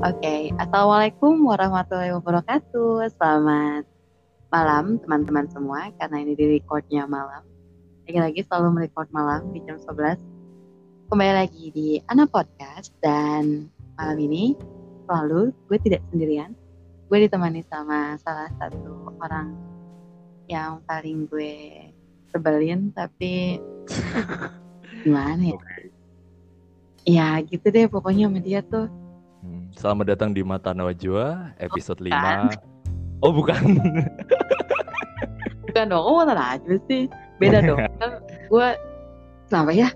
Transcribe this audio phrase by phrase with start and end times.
[0.00, 3.04] Oke, Assalamualaikum warahmatullahi wabarakatuh.
[3.20, 3.84] Selamat
[4.48, 7.44] malam teman-teman semua, karena ini di recordnya malam.
[8.08, 10.16] Lagi-lagi selalu merecord malam di jam 11.
[11.12, 13.68] Kembali lagi di Ana Podcast, dan
[14.00, 14.56] malam ini
[15.04, 16.56] selalu gue tidak sendirian.
[17.12, 19.52] Gue ditemani sama salah satu orang
[20.48, 21.92] yang paling gue
[22.32, 23.60] sebelin, tapi
[25.04, 25.60] gimana ya?
[27.04, 28.88] Ya gitu deh pokoknya sama dia tuh
[29.72, 32.52] Selamat datang di Mata Najwa episode bukan.
[32.52, 33.24] 5.
[33.24, 33.80] Oh, bukan.
[35.64, 37.08] Bukan dong, oh mana aja sih.
[37.40, 37.80] Beda dong.
[38.00, 38.20] Kan
[38.52, 38.68] gue
[39.48, 39.88] kenapa ya?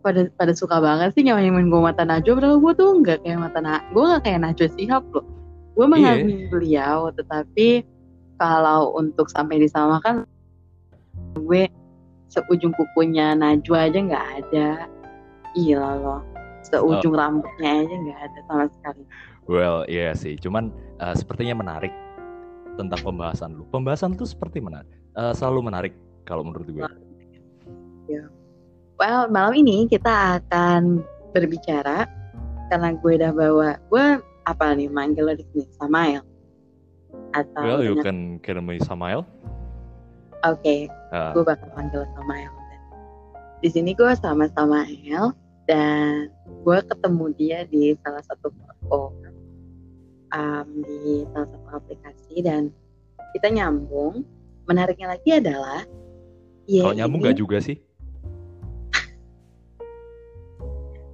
[0.00, 3.58] Pada pada suka banget sih nyamain gue mata Najwa padahal gue tuh nggak kayak mata
[3.60, 5.26] na gue nggak kayak Najwa Shihab loh.
[5.78, 5.92] Gue Iya.
[5.94, 7.68] mengagumi beliau, tetapi
[8.40, 10.26] kalau untuk sampai disamakan
[11.36, 11.68] gue
[12.26, 14.68] seujung kukunya Najwa aja nggak ada.
[15.54, 16.22] Gila loh.
[16.70, 19.02] Seujung rambutnya aja nggak ada sama sekali.
[19.50, 20.38] well, iya sih.
[20.38, 20.70] Cuman
[21.02, 21.90] eh, sepertinya menarik
[22.78, 23.66] tentang pembahasan lu.
[23.68, 24.90] Pembahasan tuh seperti menarik.
[25.18, 26.86] eh, selalu menarik kalau menurut gue.
[29.00, 31.00] Well, malam ini kita akan
[31.32, 32.04] berbicara
[32.68, 34.06] karena gue udah bawa gue
[34.44, 36.22] apa nih manggil lo di sini Samael
[37.32, 39.24] atau Well, you can call me Samael.
[40.40, 40.76] oke
[41.10, 42.52] Ah, gue bakal panggil Samael
[43.60, 45.36] di sini gue sama Samael
[45.70, 46.26] dan
[46.66, 49.14] gue ketemu dia di salah satu platform
[50.34, 52.74] um, di salah satu aplikasi dan
[53.38, 54.26] kita nyambung
[54.66, 55.86] menariknya lagi adalah
[56.66, 57.78] dia kalau nyambung gak juga sih?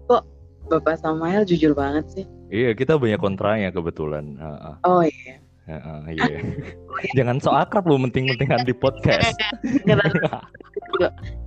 [0.73, 4.39] Bapak Samael jujur banget sih Iya, kita banyak kontranya kebetulan.
[4.87, 6.39] Oh iya ah, ah, iya.
[7.19, 9.34] Jangan so akrab lu menting-mentingan di podcast.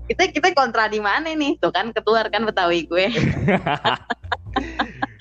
[0.10, 1.58] kita kita kontra di mana nih?
[1.62, 3.10] Tuh kan keluar kan betawi gue.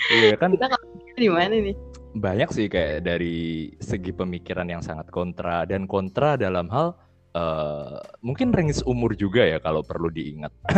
[0.08, 1.76] Iya kan kita kontra di mana nih?
[2.18, 5.64] banyak sih kayak dari segi pemikiran yang sangat kontra.
[5.64, 6.96] Dan kontra dalam hal
[7.36, 10.50] eh, mungkin range umur juga ya kalau perlu diingat.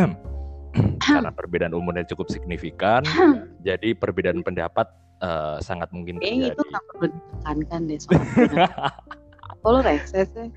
[1.02, 3.02] Karena perbedaan umurnya cukup signifikan
[3.66, 4.86] jadi perbedaan pendapat
[5.24, 6.70] eh, sangat mungkin kayaknya itu terjadi.
[6.70, 8.68] nggak perlu ditekankan deh soalnya.
[9.60, 10.46] Kalau reses ya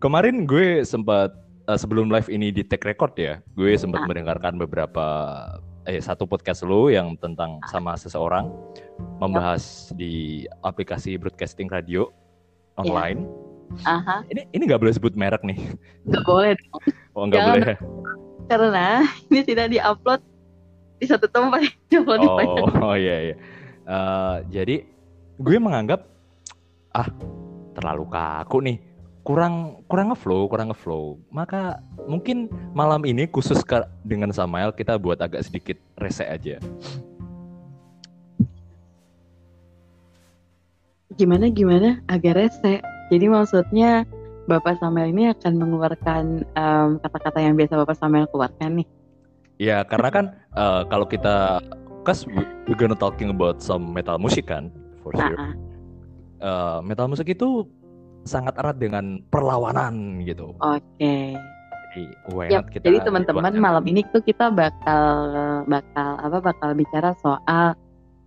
[0.00, 1.32] kemarin gue sempat
[1.66, 4.08] eh, sebelum live ini di take record ya gue sempat Ah.
[4.08, 5.06] mendengarkan beberapa
[5.84, 8.52] eh satu podcast lo yang tentang sama seseorang
[9.16, 12.08] membahas di aplikasi broadcasting radio
[12.76, 13.24] online
[13.86, 15.56] aha Ini ini nggak boleh sebut merek nih.
[16.04, 16.80] nggak boleh dong
[17.14, 17.76] Oh nggak boleh.
[18.46, 18.86] karena
[19.30, 20.20] ini tidak diupload
[20.98, 23.36] di satu tempat coba Oh, oh iya iya.
[23.82, 24.76] Eh, jadi
[25.38, 26.04] gue menganggap
[26.90, 27.08] ah
[27.72, 28.76] terlalu kaku nih.
[29.20, 31.20] Kurang kurang ngeflow, kurang ngeflow.
[31.28, 36.56] Maka mungkin malam ini khusus ke, dengan Samael kita buat agak sedikit rese aja.
[41.18, 42.80] gimana gimana agak rese
[43.12, 44.08] jadi maksudnya
[44.48, 46.48] Bapak Samuel ini akan mengeluarkan
[47.02, 48.88] kata-kata yang biasa Bapak Samuel keluarkan nih
[49.60, 50.24] Ya karena kan
[50.56, 51.60] eh, kalau kita
[52.08, 52.24] kas
[52.64, 54.72] we gonna talking about some metal music kan
[55.04, 55.36] for sure.
[56.40, 57.68] Eh, metal musik itu
[58.24, 60.52] sangat erat dengan perlawanan gitu.
[60.60, 61.16] oke
[61.90, 65.04] Jadi, why Yap, not kita jadi teman-teman malam ini tuh kita bakal
[65.66, 67.74] bakal apa bakal bicara soal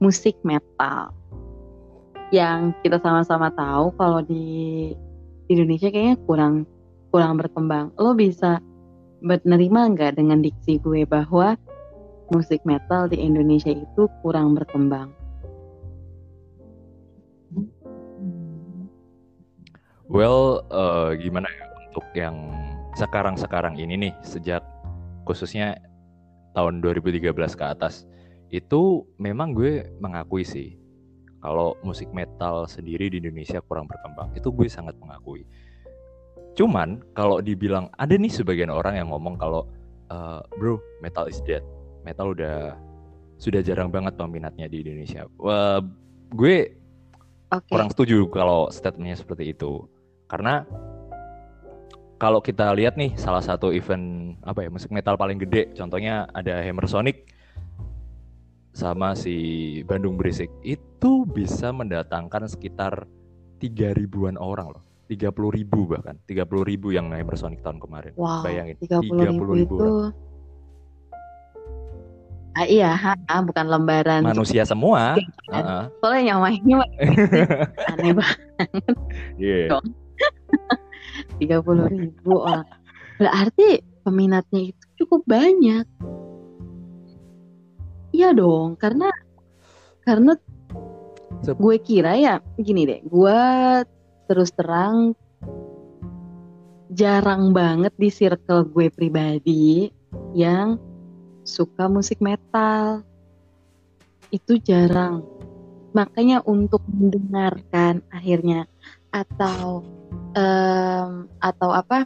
[0.04, 1.16] musik metal
[2.34, 4.92] yang kita sama-sama tahu kalau di
[5.48, 6.66] Indonesia kayaknya kurang
[7.14, 7.94] kurang berkembang.
[8.02, 8.58] Lo bisa
[9.22, 11.54] menerima nggak dengan diksi gue bahwa
[12.34, 15.14] musik metal di Indonesia itu kurang berkembang?
[20.14, 22.38] Well, eh, gimana ya untuk yang
[22.94, 24.62] sekarang-sekarang ini nih sejak
[25.26, 25.82] khususnya
[26.54, 28.06] tahun 2013 ke atas
[28.54, 30.78] itu memang gue mengakui sih
[31.42, 35.50] kalau musik metal sendiri di Indonesia kurang berkembang itu gue sangat mengakui.
[36.54, 39.66] Cuman kalau dibilang ada nih sebagian orang yang ngomong kalau
[40.14, 41.66] eh, bro metal is dead,
[42.06, 42.78] metal udah
[43.42, 45.26] sudah jarang banget peminatnya di Indonesia.
[45.42, 45.82] Wah,
[46.38, 46.78] gue
[47.50, 47.66] Oke.
[47.66, 49.90] kurang setuju kalau statementnya seperti itu
[50.34, 50.66] karena
[52.18, 56.58] kalau kita lihat nih salah satu event apa ya musik metal paling gede contohnya ada
[56.58, 57.30] Hammer Sonic
[58.74, 63.06] sama si Bandung Berisik itu bisa mendatangkan sekitar
[63.62, 64.82] tiga ribuan orang loh
[65.14, 69.62] 30 ribu bahkan 30 ribu yang Hammer Sonic tahun kemarin Wow, bayangin 30 ribu 30.000
[69.70, 69.86] itu.
[72.54, 74.22] Ah, iya, ha, ah, bukan lembaran.
[74.22, 75.18] manusia semua
[75.50, 75.90] Kan?
[75.98, 76.86] Soalnya nyamainnya
[77.98, 78.38] aneh banget.
[79.42, 79.82] Iya.
[81.40, 82.68] tiga puluh ribu orang
[83.18, 85.86] berarti peminatnya itu cukup banyak.
[88.14, 89.10] Iya dong karena
[90.04, 90.38] karena
[91.44, 93.42] gue kira ya gini deh gue
[94.30, 95.18] terus terang
[96.94, 99.90] jarang banget di circle gue pribadi
[100.38, 100.78] yang
[101.42, 103.02] suka musik metal.
[104.30, 105.26] Itu jarang.
[105.94, 108.66] Makanya untuk mendengarkan akhirnya
[109.14, 109.86] atau
[110.34, 111.10] em,
[111.40, 112.06] atau apa?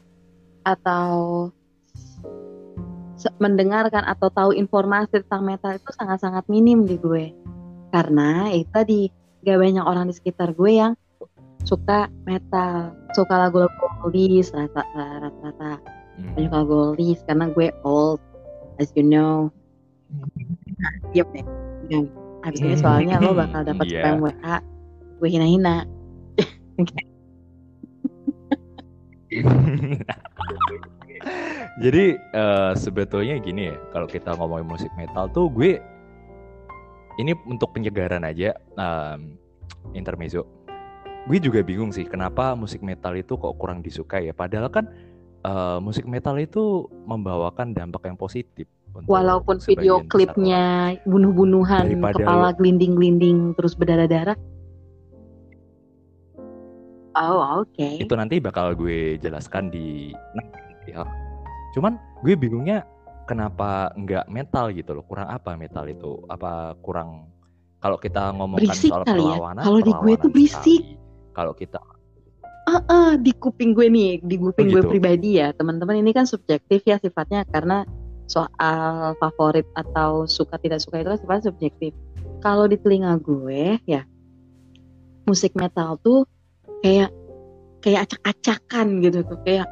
[0.64, 1.12] Atau
[3.42, 7.34] mendengarkan atau tahu informasi tentang metal itu sangat-sangat minim di gue.
[7.90, 9.02] Karena itu tadi
[9.42, 10.94] gak banyak orang di sekitar gue yang
[11.66, 12.94] suka metal.
[13.18, 13.74] Suka lagu-lagu
[14.06, 15.82] oldies rata- rata-rata
[16.18, 16.34] Hmm.
[16.34, 18.18] banyak lagu oldies karena gue old
[18.82, 19.54] as you know.
[20.78, 21.46] Nah, diam deh
[21.90, 22.06] Diam.
[22.42, 24.56] habis ini soalnya lo bakal dapat spam WA
[25.20, 25.84] gue hina-hina
[31.84, 35.78] Jadi eh, sebetulnya gini ya, kalau kita ngomongin musik metal tuh gue
[37.18, 39.38] ini untuk penyegaran aja em,
[39.94, 40.46] intermezzo.
[41.28, 44.34] Gue juga bingung sih kenapa musik metal itu kok kurang disukai ya.
[44.34, 44.88] Padahal kan
[45.44, 48.68] eh, musik metal itu membawakan dampak yang positif.
[48.98, 51.86] untuk walaupun video klipnya bunuh-bunuhan
[52.18, 54.34] kepala gelinding-gelinding terus berdarah-darah
[57.18, 60.14] oh oke itu nanti bakal gue jelaskan di
[60.88, 61.04] ya.
[61.76, 62.88] Cuman gue bingungnya
[63.28, 65.04] kenapa nggak metal gitu loh?
[65.06, 66.24] Kurang apa metal itu?
[66.32, 67.28] Apa kurang
[67.84, 69.36] kalau kita ngomongkan Berisik soal kali ya.
[69.36, 69.64] perlawanan?
[69.68, 70.84] Kalau di gue tuh perlawanan berisik.
[71.36, 71.80] Kalau kita
[72.68, 74.92] Ah, ah, di kuping gue nih, di kuping Oh, gue gitu.
[74.92, 77.88] pribadi ya, teman-teman ini kan subjektif ya sifatnya karena
[78.28, 81.96] soal favorit atau suka tidak suka itu kan sifatnya subjektif.
[82.44, 84.04] Kalau di telinga gue ya,
[85.24, 86.28] musik metal tuh
[86.88, 87.12] kayak
[87.84, 89.68] kayak acak-acakan gitu tuh, kayak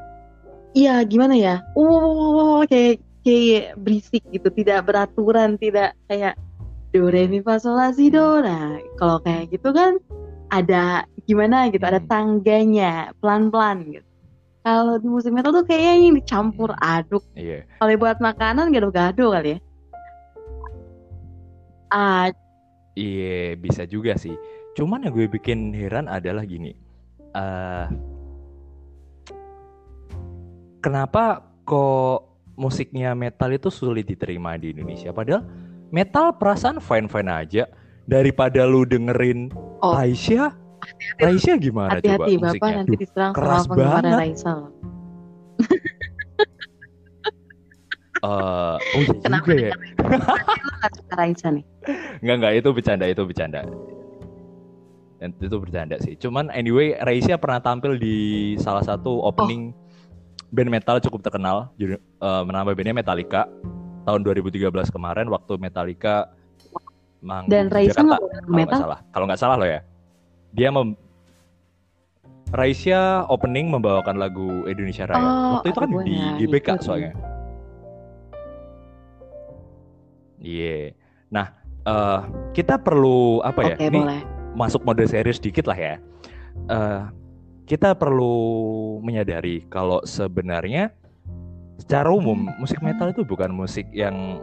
[0.76, 6.36] iya gimana ya, wow kayak kayak berisik gitu, tidak beraturan, tidak kayak
[6.92, 8.44] do re mi fa sol la si do.
[8.44, 9.96] Nah, kalau kayak gitu kan
[10.52, 12.12] ada gimana gitu, ada Hmm.
[12.12, 14.08] tangganya, pelan-pelan gitu.
[14.66, 17.22] Kalau di musik metal tuh kayaknya yang dicampur aduk.
[17.38, 19.60] iya Kalau buat makanan gado-gado kali ya.
[21.94, 22.28] Ah,
[22.98, 24.34] iya bisa juga sih.
[24.76, 26.85] Cuman yang gue bikin heran adalah gini.
[27.36, 27.86] Eh
[30.80, 32.20] kenapa kok
[32.56, 35.12] musiknya metal itu sulit diterima di Indonesia?
[35.12, 35.44] Padahal
[35.92, 37.64] metal perasaan fine-fine aja.
[38.06, 39.50] Daripada lu dengerin
[39.82, 39.94] Oh.
[39.94, 40.56] Raisya,
[41.20, 42.74] Raisya gimana coba hati-hati Bapak musiknya?
[42.80, 44.14] nanti diserang keras banget.
[44.14, 44.54] Raisa
[48.26, 49.76] eh, oh iya Kenapa juga ya.
[50.96, 51.66] Suka Raisa nih?
[52.24, 53.62] Enggak enggak itu bercanda itu bercanda.
[55.26, 56.14] Dan itu bercanda sih.
[56.22, 58.18] Cuman anyway, Raisya pernah tampil di
[58.62, 59.74] salah satu opening
[60.54, 63.50] band metal cukup terkenal, judul- eh, nama bandnya Metallica
[64.06, 66.30] tahun 2013 kemarin waktu Metallica
[67.26, 68.80] manggung Dan Jakarta, nggak metal?
[68.86, 69.00] salah.
[69.10, 69.82] Kalau nggak salah loh ya.
[70.54, 70.94] Dia mem
[72.54, 75.26] Raisya opening membawakan lagu Indonesia Raya.
[75.26, 76.86] Oh, waktu itu kan di GBK ngikutin.
[76.86, 77.12] soalnya.
[80.38, 80.94] Iya.
[81.34, 81.46] Nah,
[81.82, 82.20] eh,
[82.54, 83.76] kita perlu apa ya?
[83.76, 84.35] Oke, Ini boleh.
[84.56, 85.96] Masuk mode serius dikit lah ya.
[86.72, 87.02] Eh,
[87.66, 88.34] kita perlu
[89.02, 90.94] menyadari kalau sebenarnya
[91.76, 94.40] secara umum musik metal itu bukan musik yang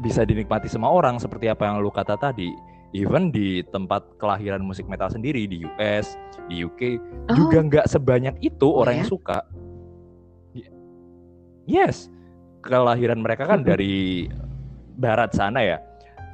[0.00, 2.50] bisa dinikmati semua orang seperti apa yang lu kata tadi.
[2.94, 6.14] Even di tempat kelahiran musik metal sendiri di US,
[6.46, 6.80] di UK
[7.26, 9.12] Oh, juga nggak sebanyak itu Oh, orang yang ya?
[9.12, 9.38] suka.
[10.54, 10.70] Y-
[11.66, 12.06] Yes,
[12.62, 14.30] kelahiran mereka kan dari
[14.94, 15.82] barat sana ya.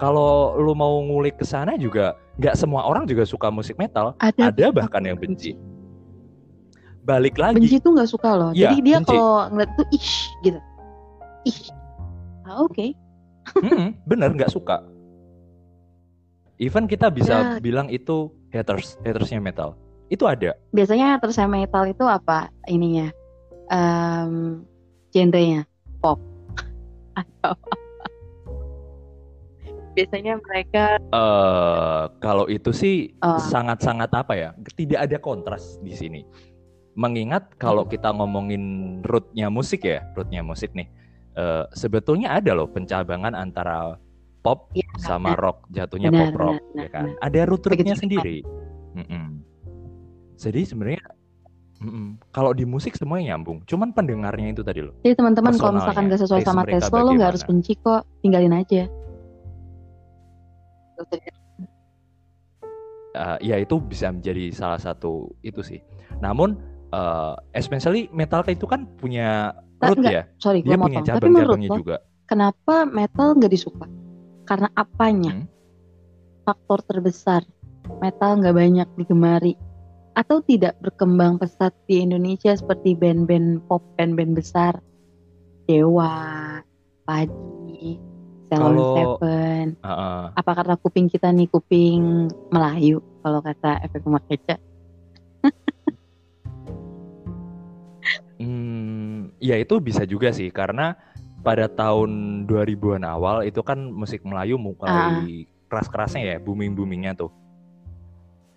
[0.00, 4.16] Kalau lu mau ngulik ke sana juga nggak semua orang juga suka musik metal.
[4.16, 5.52] ada, Ada bahkan yang benci.
[7.04, 8.50] Balik lagi, Benci tuh nggak suka loh.
[8.56, 10.56] Iya, Jadi dia kalau ngeliat tuh ish gitu.
[11.44, 11.68] Ish.
[12.48, 12.96] Ah, oke.
[13.60, 14.80] Mm-mm, bener nggak suka.
[16.60, 17.60] Even kita bisa Ya.
[17.60, 19.76] bilang itu haters, hatersnya metal.
[20.12, 20.56] Itu ada.
[20.72, 23.08] Biasanya terus metal itu apa ininya?
[23.72, 24.64] Em,
[25.12, 25.64] genrenya
[26.04, 26.20] pop
[27.20, 27.56] atau?
[29.90, 33.38] Biasanya mereka eh kalau itu sih Oh.
[33.38, 34.50] sangat-sangat apa ya?
[34.54, 36.22] Tidak ada kontras di sini.
[36.94, 37.92] Mengingat kalau Hmm.
[37.92, 38.62] kita ngomongin
[39.02, 40.86] rootnya musik ya, rootnya musik nih,
[41.34, 43.94] eh, sebetulnya ada loh pencabangan antara
[44.40, 47.04] pop ya, sama rock, jatuhnya Benar, pop rock, benar, ya kan?
[47.12, 47.24] benar.
[47.26, 48.36] Ada root-rootnya sendiri.
[48.96, 49.26] Mm-mm.
[50.34, 51.04] Jadi sebenarnya,
[51.78, 53.62] mm-mm, kalau di musik semuanya nyambung.
[53.68, 54.96] Cuman pendengarnya itu tadi loh.
[55.04, 58.56] Jadi teman-teman kalau misalkan gak sesuai sama tes lo, lo nggak harus benci kok, tinggalin
[58.56, 58.88] aja.
[61.08, 61.38] Di-
[63.10, 65.82] Eh, ya itu bisa menjadi salah satu itu sih.
[66.22, 66.54] Namun,
[66.94, 69.50] eh, especially Metallica itu kan punya
[69.82, 70.12] root enggak.
[70.14, 70.22] ya.
[70.38, 71.96] Sorry, Dia punya cabang-cabangnya juga.
[72.30, 73.86] kenapa metal nggak disuka?
[74.46, 75.42] Karena apanya?
[75.42, 75.46] Hmm.
[76.40, 77.46] faktor terbesar
[78.02, 79.54] metal nggak banyak digemari
[80.18, 84.74] atau tidak berkembang pesat di Indonesia seperti band-band pop band-band besar
[85.70, 86.58] Dewa,
[87.06, 88.02] Padi,
[88.56, 89.66] Kalau- Seven.
[89.78, 90.22] Heeh.
[90.34, 94.56] Apa karena kuping kita nih kuping Melayu kalau kata efek rumah kaca?
[98.40, 100.96] Hmm, ya itu bisa juga sih karena
[101.44, 107.28] pada tahun 2000-an awal itu kan musik Melayu mulai keras-kerasnya ya, booming-boomingnya tuh.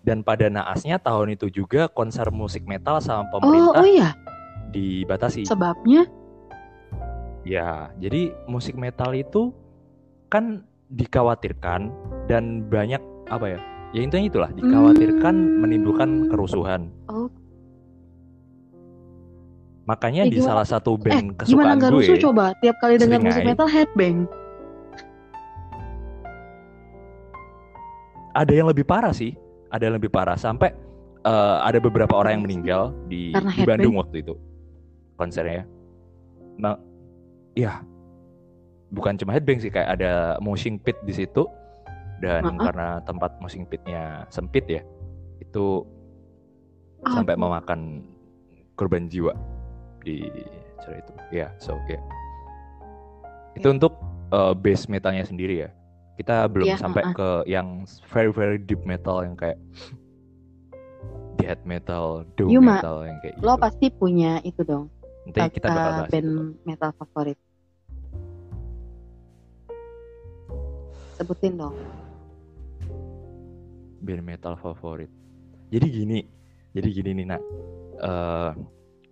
[0.00, 4.10] Dan pada naasnya tahun itu juga konser musik metal sama Oh, pemerintah oh iya,
[4.70, 5.44] dibatasi.
[5.44, 6.08] sebabnya
[7.44, 9.52] Ya, jadi musik metal itu
[10.34, 11.94] kan dikhawatirkan
[12.26, 12.98] dan banyak
[13.30, 13.58] apa ya?
[13.94, 15.62] Ya intinya itulah dikhawatirkan Hmm.
[15.62, 16.90] menimbulkan kerusuhan.
[17.06, 17.30] Oh.
[19.86, 22.76] Makanya Eh, di gimana- salah satu eh band gimana kesukaan nggak gue, rusuh coba tiap
[22.82, 24.26] kali dengar musik metal headbang.
[28.34, 29.38] ada yang lebih parah sih,
[29.70, 30.74] ada yang lebih parah sampai
[31.22, 34.34] eh, ada beberapa orang yang meninggal di, Karena di Bandung waktu itu
[35.14, 35.64] konsernya.
[36.58, 36.74] Nah,
[37.54, 37.80] ya
[38.94, 41.44] bukan cuma headbang sih kayak ada moshing pit di situ
[42.22, 42.62] dan Uh-uh.
[42.70, 44.80] karena tempat moshing pitnya sempit ya,
[45.42, 45.82] itu
[47.04, 47.42] sampai Aduh.
[47.44, 47.80] memakan
[48.78, 49.34] korban jiwa
[50.00, 50.24] di
[50.78, 51.12] acara itu.
[51.34, 51.98] Ya, so ya.
[53.58, 53.98] Itu untuk
[54.30, 55.70] eh, base metalnya sendiri ya.
[56.14, 57.16] Kita belum Iya, sampai uh-uh.
[57.18, 59.58] ke yang very very deep metal yang kayak
[61.34, 63.62] death metal, doom Yuma, metal yang kayak Lo gitu.
[63.66, 64.86] pasti punya itu dong,
[65.26, 66.42] Nanti kita bakal bahas band itu.
[66.64, 67.38] metal favorit.
[71.24, 71.72] Sebutin dong.
[73.98, 75.08] band metal favorit.
[75.72, 76.20] Jadi gini,
[76.70, 77.42] jadi gini nih nak,
[77.94, 78.50] Eh,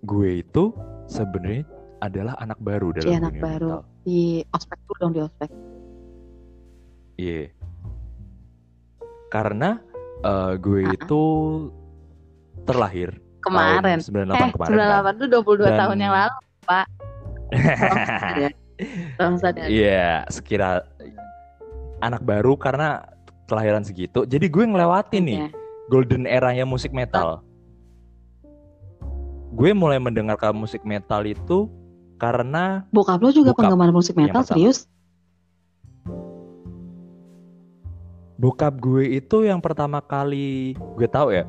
[0.02, 0.74] gue itu
[1.06, 1.62] sebenarnya
[1.98, 3.70] adalah anak baru dalam Iya, anak dunia baru.
[3.72, 4.02] metal.
[4.02, 5.50] Di ospek dulu dong di ospek.
[7.16, 7.42] Iya.
[9.28, 9.80] Karena
[10.20, 10.92] eh, gue ah.
[10.92, 11.22] itu
[12.62, 14.02] terlahir Kemarin.
[14.02, 14.76] tahun 98 Eh, kemarin.
[14.76, 14.90] kan.
[15.08, 16.86] 98 itu 22 Dan- tahun yang lalu, Pak.
[19.16, 19.66] Tolong sadar.
[19.66, 20.82] Iya, sekira
[22.02, 23.06] anak baru karena
[23.46, 24.26] kelahiran segitu.
[24.26, 25.48] Jadi gue ngelewatin nih Iya.
[25.86, 27.40] golden eranya musik metal.
[29.52, 31.70] Gue mulai mendengarkan musik metal itu
[32.16, 33.68] karena Bokap lo juga Bokap.
[33.68, 34.78] penggemar musik Yang metal, serius?
[38.34, 41.46] bokap gue itu yang pertama kali gue tahu ya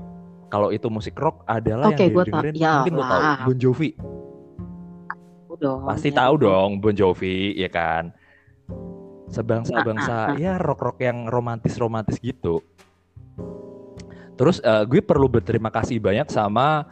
[0.54, 2.26] kalau itu musik rock adalah Oke, yang tahu.
[2.30, 3.22] dengerin Ya mungkin lo tahu.
[3.50, 3.90] Bon Jovi
[5.58, 5.82] dong.
[5.88, 6.18] pasti ya.
[6.22, 8.14] tahu dong Bon Jovi ya kan
[9.34, 10.38] sebangsa Ah, ah, ah.
[10.38, 12.62] ya rock yang romantis romantis gitu
[14.38, 16.86] terus eh, gue perlu berterima kasih banyak sama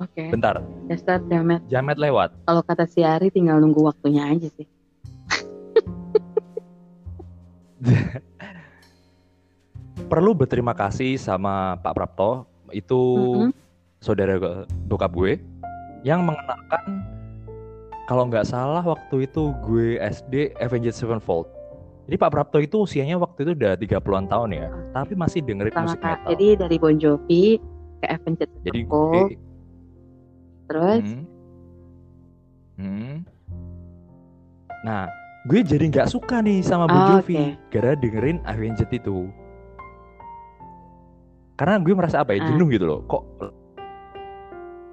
[0.00, 0.32] Oke.
[0.32, 1.60] bentar Dasar damet.
[1.68, 4.64] Jamet lewat Kalau kata si Ari tinggal nunggu waktunya aja sih.
[10.10, 12.98] perlu berterima kasih sama Pak Prapto itu
[13.46, 13.52] Mm-mm.
[14.00, 14.36] saudara
[14.88, 15.38] bokap gue
[16.02, 17.04] yang mengenalkan
[18.08, 21.46] kalau nggak salah waktu itu gue SD Avenged Sevenfold.
[22.10, 25.94] Jadi Pak Prapto itu usianya waktu itu udah 30-an tahun ya, tapi masih dengerin Pertama
[25.94, 26.26] musik metal.
[26.26, 27.42] Jadi dari Bon Jovi
[28.02, 29.22] ke Avenged Jadi gue
[30.66, 31.24] terus Hmm.
[32.74, 33.16] Hmm.
[34.82, 35.06] Nah,
[35.46, 37.46] gue jadi nggak suka nih sama Bon Oh, Jovi oke.
[37.70, 39.30] gara dengerin Avenged itu.
[41.54, 42.46] Karena gue merasa apa ya Ah.
[42.48, 43.00] jenuh gitu loh.
[43.06, 43.22] Kok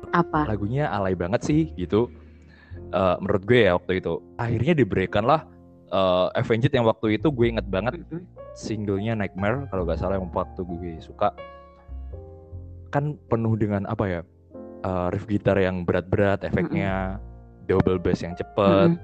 [0.07, 0.45] apa?
[0.45, 2.13] lagunya alay banget sih gitu.
[2.87, 4.21] Eh, menurut gue ya waktu itu.
[4.35, 5.49] Akhirnya diberikanlah
[5.91, 7.99] eh, Avenged yang waktu itu gue inget banget
[8.57, 11.31] singlenya Nightmare kalau nggak salah yang waktu gue suka.
[12.91, 14.21] Kan penuh dengan apa ya
[14.83, 17.21] eh, riff gitar yang berat-berat efeknya
[17.67, 18.95] double bass yang cepet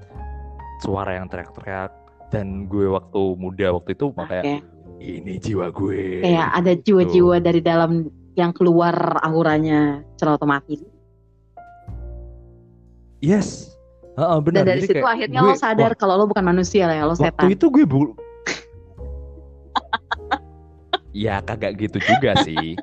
[0.82, 1.92] suara yang teriak-teriak.
[2.32, 4.98] Dan gue waktu muda waktu itu makanya Oke.
[4.98, 6.24] ini jiwa gue.
[6.26, 10.82] Kayak ada jiwa-jiwa dari dalam yang keluar auranya secara otomatis.
[14.14, 14.56] Yes Heeh, benar.
[14.56, 17.02] Dan dari Jadi situ akhirnya gue- lo sadar wah, kalau lo bukan manusia lah ya,
[17.02, 17.48] lo waktu setan.
[17.50, 18.00] itu gue bu
[21.16, 22.74] ya kagak gitu juga sih.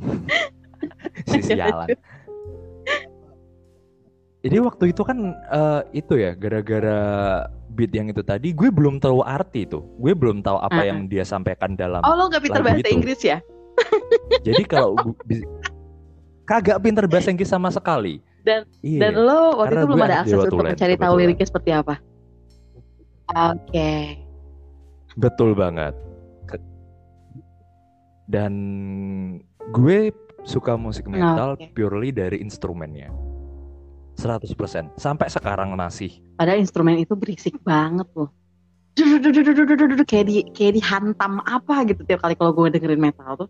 [1.22, 1.88] Si sialan.
[4.40, 7.00] Jadi waktu itu kan eh, itu ya gara-gara
[7.68, 11.04] beat yang itu tadi gue belum tahu arti tuh gue belum tahu apa Ah, yang
[11.04, 12.90] dia sampaikan dalam Oh lo gak pinter bahasa itu.
[12.90, 13.38] Inggris ya?
[14.40, 14.96] jadi kalau
[16.42, 19.00] kagak pinter bahasa Inggris sama sekali Dan- iya.
[19.08, 21.94] Dan lo waktu itu belum ada akses untuk Tulen, mencari tahu liriknya seperti apa.
[23.30, 23.92] Oke.
[25.18, 25.94] Betul banget.
[28.30, 28.52] Dan
[29.74, 30.14] gue
[30.46, 31.74] suka musik metal Oke.
[31.74, 33.10] purely dari instrumennya.
[34.20, 35.00] 100%.
[35.00, 36.20] Sampai sekarang masih.
[36.36, 38.30] Padahal instrumen itu berisik banget loh.
[40.04, 43.48] kayak di kayak dihantam apa gitu tiap kali kalau gue dengerin metal tuh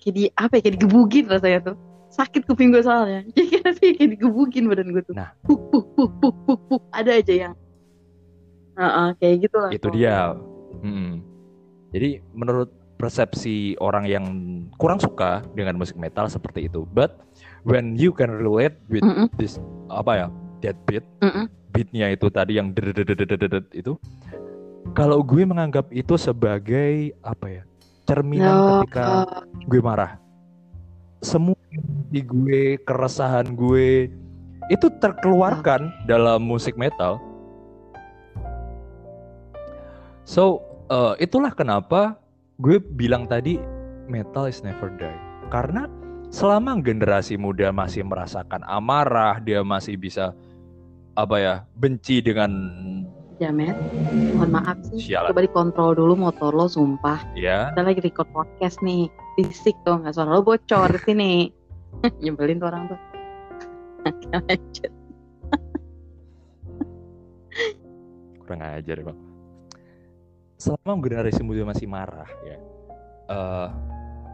[0.00, 1.76] kayak di apa ya kayak digebugin rasanya tuh
[2.10, 5.30] sakit kuping gue soalnya jadi kayak, kayak digebugin badan gue tuh Nah.
[5.46, 7.54] puk puk puk puk puk puk ada aja yang
[8.74, 10.34] Heeh, kayak gitu lah itu dia
[10.80, 11.22] Mm-mm.
[11.92, 14.24] jadi menurut persepsi orang yang
[14.76, 17.20] kurang suka dengan musik metal seperti itu but
[17.64, 19.28] when you can relate with Mm-mm.
[19.36, 19.56] this
[19.88, 20.26] apa ya
[20.60, 21.46] that beat Mm-mm.
[21.70, 22.72] beatnya itu tadi yang
[23.72, 23.94] itu
[24.96, 27.62] kalau gue menganggap itu sebagai apa ya
[28.08, 29.28] cerminan Oh, ketika
[29.68, 30.16] gue marah
[31.20, 31.59] semua
[32.10, 34.10] di gue keresahan gue
[34.70, 37.22] itu terkeluarkan dalam musik metal
[40.26, 42.18] so eh, itulah kenapa
[42.58, 43.58] gue bilang tadi
[44.10, 45.14] metal is never die
[45.50, 45.86] karena
[46.30, 50.34] selama generasi muda masih merasakan amarah dia masih bisa
[51.18, 52.50] apa ya benci dengan
[53.40, 53.72] Jamet,
[54.36, 55.00] mohon maaf sih.
[55.00, 55.32] Sialan.
[55.32, 57.24] Coba dikontrol dulu motor lo, sumpah.
[57.32, 59.08] ya Kita lagi record podcast nih.
[59.40, 61.32] Fisik tuh, nggak suara lo bocor di sini.
[62.22, 63.00] Nyebelin tuh orang tuh.
[64.32, 64.92] Lanjut.
[68.40, 69.18] kurang ajar bang
[70.56, 72.56] selama generasi muda masih marah ya
[73.30, 73.68] eh,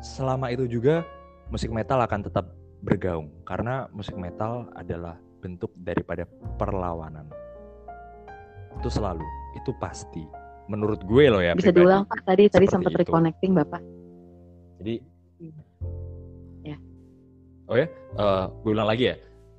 [0.01, 1.05] selama itu juga
[1.53, 2.49] musik metal akan tetap
[2.81, 6.25] bergaung karena musik metal adalah bentuk daripada
[6.57, 7.29] perlawanan
[8.81, 10.25] itu selalu itu pasti
[10.67, 11.77] menurut gue loh ya Bisa pribadi.
[11.79, 13.01] diulang Pak, tadi tadi sempat itu.
[13.05, 13.83] reconnecting Bapak.
[14.81, 14.95] jadi
[15.37, 15.53] Ya.
[17.67, 17.87] Oh ya?
[17.91, 19.17] Eh, gue ulang lagi ya.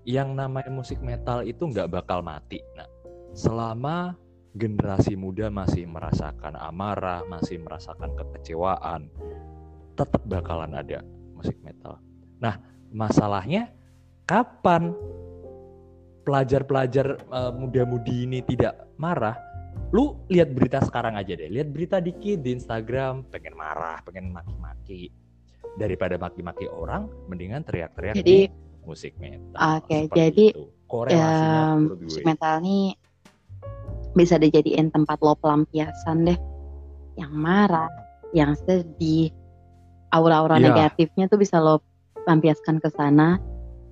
[0.08, 2.88] Yang namanya musik metal itu nggak bakal mati nah
[3.36, 4.16] selama
[4.58, 9.12] generasi muda masih merasakan amarah masih merasakan kekecewaan
[9.94, 11.06] tetap bakalan ada
[11.38, 12.02] musik metal.
[12.42, 12.58] Nah
[12.90, 13.70] masalahnya
[14.26, 14.96] kapan
[16.26, 19.38] pelajar-pelajar eh, muda-mudi ini tidak marah?
[19.94, 21.48] Lu lihat berita sekarang aja deh.
[21.48, 25.14] Lihat berita dikit di Instagram pengen marah pengen maki-maki
[25.78, 30.64] daripada maki-maki orang mendingan teriak-teriak Jadi, di musik metal Oke, Seperti jadi, itu.
[30.90, 32.86] korelasinya gue musik metal nih
[34.18, 36.40] bisa dijadiin tempat lo pelampiasan deh.
[37.18, 37.90] Yang marah,
[38.34, 39.30] yang sedih,
[40.10, 40.74] aura-aura Iya.
[40.74, 41.82] negatifnya tuh bisa lo
[42.26, 43.38] lampiaskan ke sana.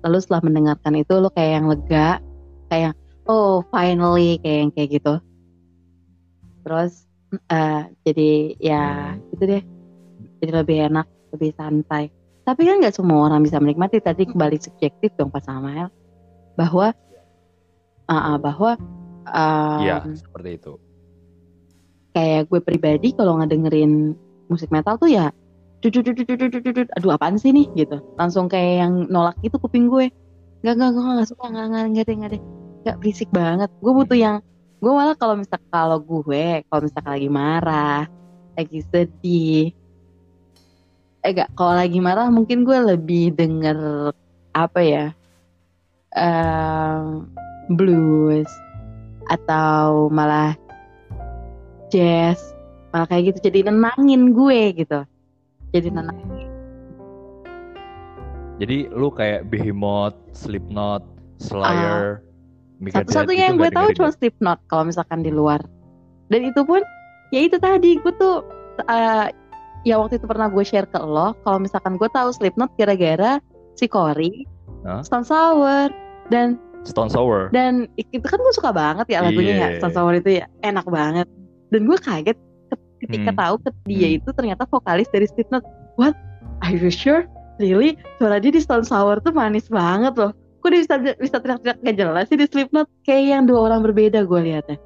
[0.02, 2.08] Lalu setelah mendengarkan itu lo kayak yang lega,
[2.66, 2.94] kayak
[3.26, 5.14] oh finally kayak yang kayak gitu.
[6.66, 7.06] Terus
[7.50, 9.22] eh, jadi ya Hmm.
[9.34, 9.62] gitu deh.
[10.42, 12.10] Jadi lebih enak, lebih santai.
[12.46, 13.98] Tapi kan nggak semua orang bisa menikmati.
[13.98, 15.90] Tadi kembali subjektif dong Pak Samael
[16.54, 16.94] bahwa
[18.06, 18.78] ah, ah, bahwa
[19.26, 20.72] em, Iya, seperti itu.
[22.16, 24.16] kayak gue pribadi kalau ngedengerin
[24.48, 25.28] musik metal tuh ya
[26.96, 28.00] aduh apaan sih nih gitu.
[28.18, 30.10] Langsung kayak yang nolak gitu kuping gue.
[30.64, 32.42] Nggak nggak gue nggak suka nggak nggak nggak deh nggak deh.
[32.82, 33.70] Nggak berisik banget.
[33.78, 34.36] Gue butuh yang
[34.82, 38.04] gue malah kalau misal kalau gue kalau misalkan lagi marah
[38.56, 39.72] lagi sedih
[41.26, 44.14] eh gak kalau lagi marah mungkin gue lebih denger
[44.54, 45.06] apa ya
[46.14, 47.26] em,
[47.74, 48.46] blues
[49.26, 50.54] atau malah
[51.90, 52.38] jazz
[52.94, 53.50] malah kayak gitu.
[53.50, 55.00] Jadi nenangin gue gitu.
[55.74, 56.16] Jadi nenang
[58.56, 61.04] Jadi lu kayak Behemoth, Slipknot,
[61.36, 62.24] Slayer,
[62.80, 64.16] Megadeth satu-satunya gitu yang gue tahu cuma ya?
[64.16, 65.60] Slipknot kalau misalkan di luar.
[66.32, 66.80] Dan itu pun
[67.36, 68.40] ya itu tadi gue tuh
[68.88, 69.28] eh,
[69.86, 73.38] ya waktu itu pernah gue share ke lo kalau misalkan gue tahu Slipknot gara-gara
[73.78, 74.42] si Cory
[74.82, 75.06] Hah?
[75.06, 75.94] Stone Sour
[76.28, 77.50] dan Stone Sour.
[77.50, 79.78] dan itu kan gue suka banget ya lagunya ya Iya.
[79.78, 81.30] Stone Sour itu ya enak banget
[81.70, 82.38] dan gue kaget
[82.98, 83.38] ketika Hmm.
[83.38, 84.18] tahu ke dia Hmm.
[84.18, 85.62] itu ternyata vokalis dari Slipknot
[85.94, 86.14] what
[86.60, 87.26] are you sure
[87.58, 91.78] really suara dia di Stone Sour tuh manis banget loh kok dia bisa bisa teriak-teriak
[91.80, 94.78] gak jelas sih di Slipknot kayak yang dua orang berbeda gue liatnya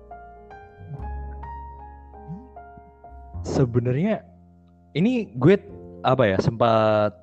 [3.41, 4.21] Sebenarnya
[4.95, 5.57] ini gue
[6.03, 7.15] apa ya sempat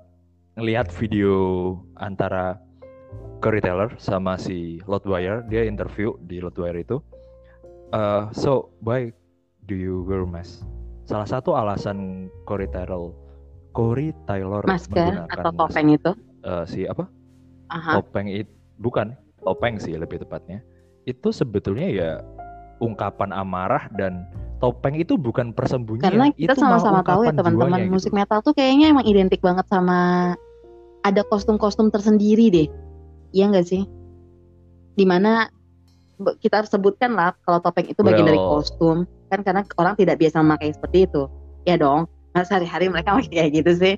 [0.55, 1.33] ngelihat video
[1.99, 2.57] antara
[3.43, 5.45] Corey Taylor sama si Loudwire.
[5.51, 6.97] Dia interview di Loudwire itu.
[7.93, 9.13] Uh, so why
[9.69, 10.65] do you wear mask?
[11.07, 13.15] Salah satu alasan Corey Taylor
[13.71, 16.11] Corey Taylor masker menggunakan atau topeng itu?
[16.41, 17.05] Uh, si apa?
[17.69, 18.01] Aha.
[18.01, 18.51] Topeng itu
[18.81, 19.13] bukan
[19.45, 20.65] topeng sih lebih tepatnya.
[21.05, 22.11] Itu sebetulnya ya
[22.81, 24.25] ungkapan amarah dan
[24.57, 27.69] topeng itu bukan persembunyian karena kita sama-sama tahu ya teman-teman.
[27.69, 28.19] jiwanya musik gitu.
[28.19, 30.33] metal tuh kayaknya emang identik banget sama
[31.05, 32.67] ada kostum-kostum tersendiri deh.
[33.31, 33.85] Iya nggak sih?
[34.97, 35.47] Di mana
[36.41, 38.97] kita harus sebutkan lah kalau topeng itu bagian dari Well- kostum.
[39.27, 41.29] Kan karena orang tidak biasa memakai seperti itu.
[41.67, 42.07] Ya dong.
[42.33, 43.95] Nah, sehari-hari mereka pakai kayak gitu sih.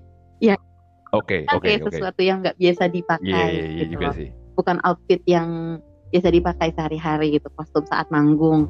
[1.10, 1.90] Oke kan oke kayak oke.
[1.90, 4.16] sesuatu yang nggak biasa dipakai iya iya iya gitu juga loh.
[4.18, 4.30] sih.
[4.54, 5.80] Bukan outfit yang
[6.14, 8.70] biasa dipakai sehari-hari gitu kostum saat manggung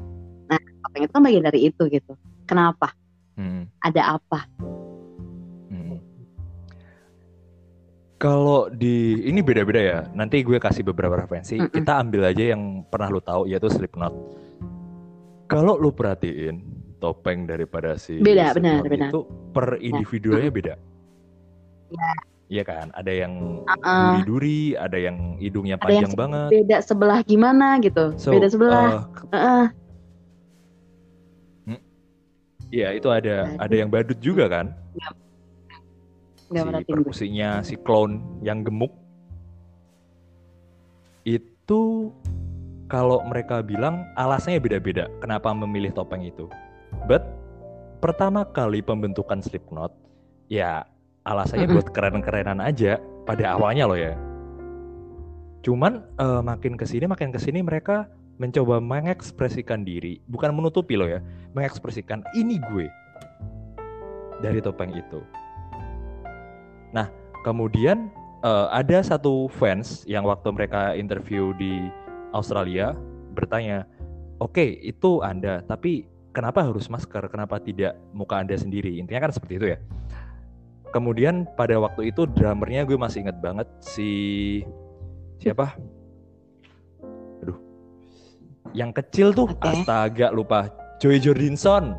[0.90, 2.92] topeng itu kan bagian dari itu gitu kenapa
[3.34, 3.70] Hmm.
[3.80, 4.50] ada apa
[5.70, 5.96] Hmm.
[8.18, 10.00] Kalau di ini beda-beda ya.
[10.12, 11.56] Nanti gue kasih beberapa referensi.
[11.56, 11.72] Mm-mm.
[11.72, 14.12] Kita ambil aja yang pernah lu tahu yaitu Slipknot.
[15.48, 16.60] Kalau lu perhatiin
[17.00, 19.08] topeng daripada si Beda, benar, benar.
[19.08, 19.24] itu
[19.56, 20.74] per individualnya beda.
[21.90, 22.12] Iya.
[22.50, 22.86] Iya kan?
[22.92, 24.20] Ada yang Uh-uh.
[24.20, 26.50] duri-duri, ada yang hidungnya Ada yang panjang banget.
[26.52, 29.64] beda sebelah gimana gitu So, beda sebelah uh, Heeh.
[32.70, 33.60] Iya, itu ada Badut.
[33.66, 34.74] ada yang badut juga kan?
[36.50, 36.82] nggak.
[36.82, 38.94] Si perkusinya si clown yang gemuk.
[41.26, 42.10] Itu
[42.90, 46.50] kalau mereka bilang alasannya beda-beda kenapa memilih topeng itu?
[47.06, 47.22] But
[48.02, 49.94] pertama kali pembentukan Slipknot
[50.50, 50.90] ya
[51.30, 52.98] alasannya buat keren-kerenan aja
[53.30, 54.18] pada awalnya loh ya.
[55.62, 61.08] Cuman eh, makin ke sini makin ke sini mereka mencoba mengekspresikan diri bukan menutupi loh
[61.12, 61.20] ya
[61.54, 62.88] mengekspresikan ini gue
[64.40, 65.20] dari topeng itu
[66.94, 67.08] Nah,
[67.46, 68.10] kemudian
[68.42, 71.90] eh, ada satu fans yang waktu mereka interview di
[72.34, 72.94] Australia
[73.34, 73.86] bertanya,
[74.42, 77.30] "Oke, itu Anda, tapi kenapa harus masker?
[77.30, 79.80] Kenapa tidak muka Anda sendiri?" Intinya kan seperti itu ya.
[80.90, 84.10] Kemudian pada waktu itu drummernya gue masih inget banget si
[85.38, 85.78] siapa?
[88.74, 89.66] Yang kecil tuh Oke.
[89.66, 90.70] astaga lupa.
[91.00, 91.96] Joy Jordinson.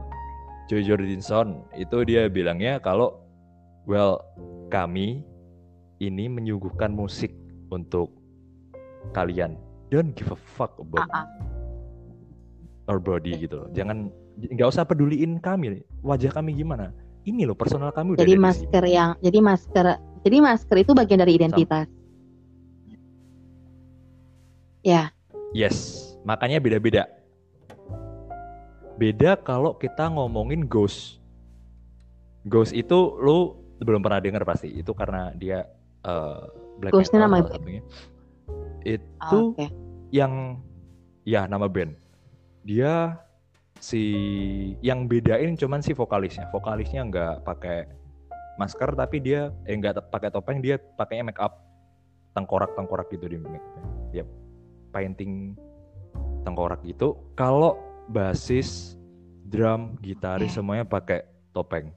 [0.71, 3.19] Joy Jordinson itu dia bilangnya kalau
[3.89, 4.23] well
[4.71, 5.27] kami
[5.99, 7.35] ini menyuguhkan musik
[7.75, 8.15] untuk
[9.11, 9.59] kalian.
[9.91, 11.27] Don't give a fuck about Ah, ah.
[12.87, 13.69] our body gitu loh.
[13.75, 16.95] Jangan nggak usah peduliin kami, wajah kami gimana.
[17.27, 18.47] Ini loh personal kami udah jadi di sini.
[18.47, 19.87] masker yang jadi masker
[20.25, 21.85] jadi masker itu bagian dari identitas
[24.81, 25.13] ya
[25.53, 27.09] Yes, makanya beda-beda.
[29.01, 31.17] Beda kalau kita ngomongin ghost.
[32.45, 34.69] Ghost itu lu belum pernah denger pasti.
[34.77, 35.65] Itu karena dia
[36.05, 36.43] eh,
[36.81, 37.83] black Ghostnya metal nama satunya.
[38.85, 39.67] Itu oke
[40.13, 40.61] yang
[41.25, 41.97] ya nama band.
[42.67, 43.17] Dia
[43.81, 44.03] si
[44.85, 46.53] yang bedain cuman si vokalisnya.
[46.53, 47.89] Vokalisnya nggak pakai
[48.61, 51.65] masker tapi dia eh nggak pakai topeng dia pakainya make up
[52.37, 53.85] tengkorak tengkorak gitu di make up.
[54.13, 54.29] Yep.
[54.93, 55.57] Painting
[56.43, 57.17] tengkorak gitu.
[57.35, 57.77] Kalau
[58.09, 58.97] basis,
[59.47, 60.57] drum, gitaris Oke.
[60.61, 61.93] semuanya pakai topeng.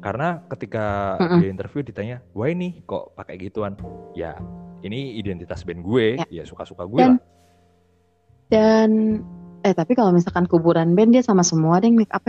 [0.00, 1.38] Karena ketika Mm-mm.
[1.44, 3.76] dia interview ditanya, why nih kok pakai gituan?
[4.16, 4.32] Ya,
[4.80, 7.20] ini identitas band gue, ya, suka-suka gue Dan- lah.
[8.50, 8.90] dan
[9.60, 12.24] eh tapi kalau misalkan kuburan band dia sama semua deh make up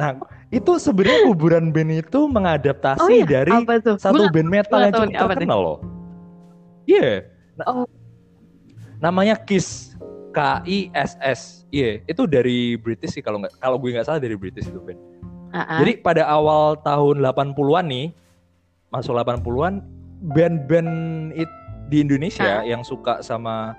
[0.00, 0.16] Nah,
[0.52, 3.50] itu sebenarnya kuburan band itu mengadaptasi oh iya dari
[3.96, 5.78] satu Gua- band metal gua yang cukup terkenal loh.
[6.84, 7.24] Iya.
[7.56, 7.86] Na- Oh.
[9.00, 9.96] Namanya Kiss.
[10.32, 11.40] K I S S.
[11.68, 14.96] Iya, itu dari British sih kalau nggak kalau gue nggak salah dari British itu band.
[15.52, 15.76] Ah.
[15.76, 18.06] Jadi pada awal tahun 80-an nih,
[18.88, 19.84] masuk 80-an,
[20.30, 20.92] band-band
[21.34, 23.76] it- di Indonesia yang suka sama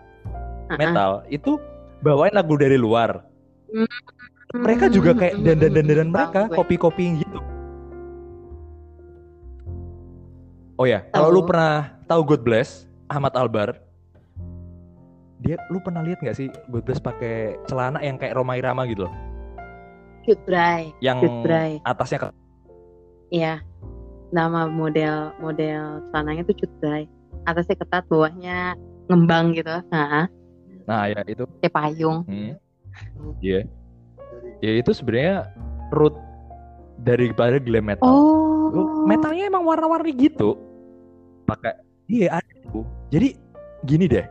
[0.72, 1.58] metal itu
[2.00, 3.26] bawain lagu dari luar.
[4.54, 6.58] Mereka Hmm, juga kayak hmm, dandan-dandanan hmm, mereka, tahu gue.
[6.62, 7.40] kopi-kopi gitu.
[10.76, 13.78] Oh ya, kalau lu pernah tahu God Bless, Ahmad Albar,
[15.40, 19.06] dia lu pernah lihat nggak sih God Bless pakai celana yang kayak Roma Irama gitu
[19.06, 19.14] loh,
[20.24, 21.72] Cute Bray yang Cute Bray.
[21.84, 22.28] atasnya ke
[23.30, 23.62] Iya.
[24.30, 27.06] Nama model model celananya tuh Cute Bray.
[27.44, 28.74] Atasnya ketat, bawahnya
[29.10, 29.74] ngembang gitu.
[29.90, 30.26] Nah,
[30.86, 32.26] Nah ya itu, kayak payung.
[32.26, 32.54] hmm.
[33.40, 33.66] Iya,
[34.64, 35.52] ya itu sebenarnya
[35.92, 36.16] root
[37.04, 38.08] daripada glam metal.
[38.08, 39.04] Oh.
[39.04, 40.56] Metalnya emang warna-warni gitu.
[41.44, 41.76] Pakai
[42.08, 42.88] iya ada tuh.
[43.12, 43.36] Jadi
[43.84, 44.24] gini deh.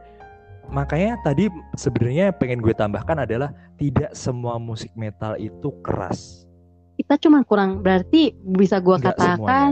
[0.72, 6.48] Makanya tadi sebenarnya pengen gue tambahkan adalah tidak semua musik metal itu keras.
[6.96, 9.70] Kita cuma kurang berarti bisa gua Nggak katakan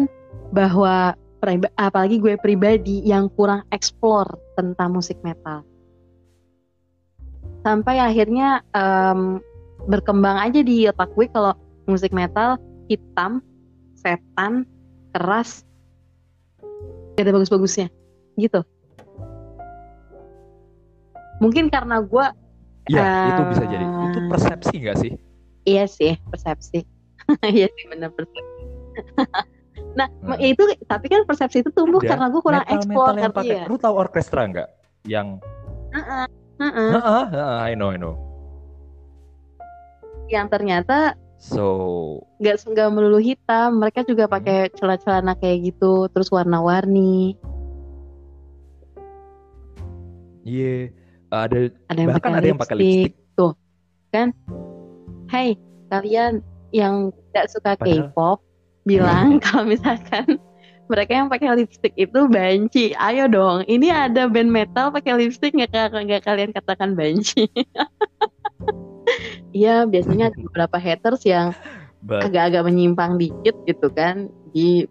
[0.53, 4.29] bahwa priba- apalagi gue pribadi yang kurang explore
[4.61, 5.65] tentang musik metal.
[7.65, 9.41] Sampai akhirnya em,
[9.89, 11.55] berkembang aja di otak gue kalau
[11.89, 13.41] musik metal hitam,
[13.97, 14.67] setan,
[15.15, 15.65] keras,
[17.17, 17.89] gak ada bagus-bagusnya,
[18.37, 18.61] gitu.
[21.41, 22.27] Mungkin karena gue
[22.91, 23.87] Iya, Eh, itu bisa jadi.
[23.87, 25.13] Itu persepsi nggak sih?
[25.63, 26.83] Iya sih, persepsi.
[27.47, 28.63] Iya sih benar persepsi.
[29.99, 30.39] nah, Hmm.
[30.43, 33.65] itu tapi kan persepsi itu tumbuh Ada karena gue kurang yang ngerti ya.
[33.71, 34.69] Lu tahu orkestra nggak?
[35.07, 35.39] Yang
[35.95, 36.27] Heeh,
[36.59, 36.91] heeh.
[36.99, 38.30] Heeh, heeh, I know, I know.
[40.31, 44.35] Yang ternyata So, nggak nggak melulu hitam, mereka juga Hmm.
[44.37, 47.33] pakai celana-celana kayak gitu, terus warna-warni.
[50.45, 50.93] Iya,
[51.33, 53.13] ada ada yang bahkan pakai ada yang pakai lipstick.
[53.33, 53.53] tuh
[54.11, 54.29] kan
[55.31, 55.55] Hai
[55.89, 56.43] kalian
[56.77, 58.39] yang tidak suka Padahal- K-pop
[58.83, 60.37] bilang kalau misalkan
[60.91, 65.71] mereka yang pakai lipstick itu banci ayo dong ini ada band metal pakai lipstick nggak
[65.95, 67.47] nggak kalian katakan banci
[69.51, 71.51] Iya biasanya ada beberapa haters yang
[72.25, 74.31] agak-agak menyimpang dikit gitu kan.
[74.55, 74.87] Di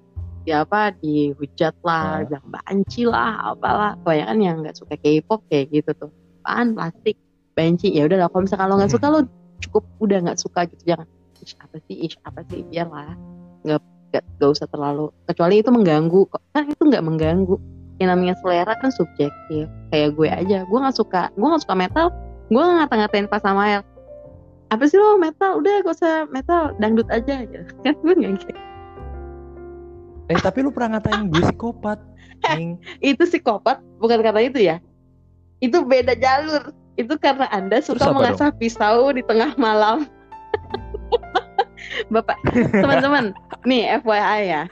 [0.47, 2.27] di apa dihujat lah Hah?
[2.27, 3.95] bilang banci lah apalah.
[4.03, 6.11] Kebanyakan yang nggak suka K-pop kayak gitu tuh.
[6.43, 7.15] Apaan plastik
[7.55, 7.91] banci.
[7.91, 9.19] Ya udah lah kalau misalkan lo nggak suka lo
[9.59, 10.95] cukup udah nggak suka gitu.
[10.95, 11.07] Jangan
[11.39, 12.59] ish apa sih ish apa sih?
[12.67, 13.15] Biarlah
[13.63, 15.11] nggak nggak nggak usah terlalu.
[15.27, 16.41] Kecuali itu mengganggu kok.
[16.51, 17.55] Kan itu nggak mengganggu.
[17.99, 19.67] Yang namanya selera kan subjektif.
[19.91, 20.57] Kayak gue aja.
[20.67, 22.07] Gue nggak suka gue nggak suka metal
[22.49, 23.85] gue nggak ngata-ngatain pas Samael
[24.69, 25.61] apa sih lo metal?
[25.61, 27.65] Udah gak usah metal dangdut aja gitu.
[27.83, 28.53] Kan gue nggak gitu
[30.29, 31.97] eh tapi lu pernah ngatain gue psikopat.
[32.55, 32.77] Ning.
[33.01, 33.81] itu psikopat?
[33.97, 34.77] Bukan karena itu ya?
[35.59, 36.71] Itu beda jalur.
[36.95, 40.05] Itu karena anda suka mengasah pisau di tengah malam.
[42.13, 43.33] Bapak teman-teman
[43.65, 44.63] nih FYI ya.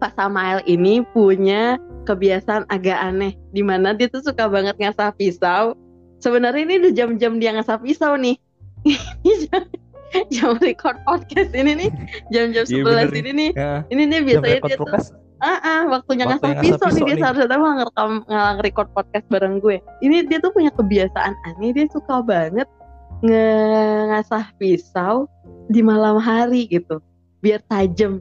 [0.00, 1.76] Pak Samael ini punya
[2.08, 5.76] kebiasaan agak aneh di mana dia tuh suka banget ngasah pisau.
[6.24, 8.40] Sebenarnya ini udah jam-jam dia ngasah pisau nih
[8.84, 9.62] jam,
[10.34, 11.90] jam record podcast ini nih
[12.34, 13.20] jam-jam Iya, 11 bener nih.
[13.20, 14.88] ini nih Ya, ini nih biasanya dia tuh.
[15.40, 19.80] Ah, ah, waktunya ngasah pisau nih dia seharusnya tahu ngerekam ngelang record podcast bareng gue.
[20.04, 22.68] Ini dia tuh punya kebiasaan aneh, dia suka banget
[23.24, 23.48] nge
[24.12, 25.24] ngasah pisau
[25.72, 27.00] di malam hari gitu,
[27.40, 28.20] biar tajam.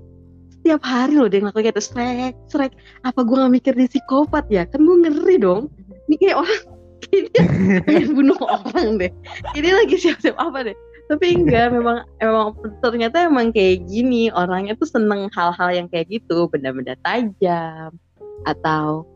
[0.59, 2.71] Setiap hari loh dia ngelakuin gitu, srek, srek.
[3.03, 4.63] Apa gue gak mikir dia psikopat ya?
[4.63, 5.67] Kan gue ngeri dong.
[6.07, 6.61] Ini kayak orang,
[7.03, 7.43] kayak dia
[7.87, 9.11] pengen bunuh orang deh.
[9.55, 10.77] Ini lagi siap-siap apa deh?
[11.09, 12.53] Tapi enggak, memang emang
[12.85, 17.97] ternyata emang kayak gini orangnya tuh seneng hal-hal yang kayak gitu, benda-benda tajam
[18.45, 19.09] atau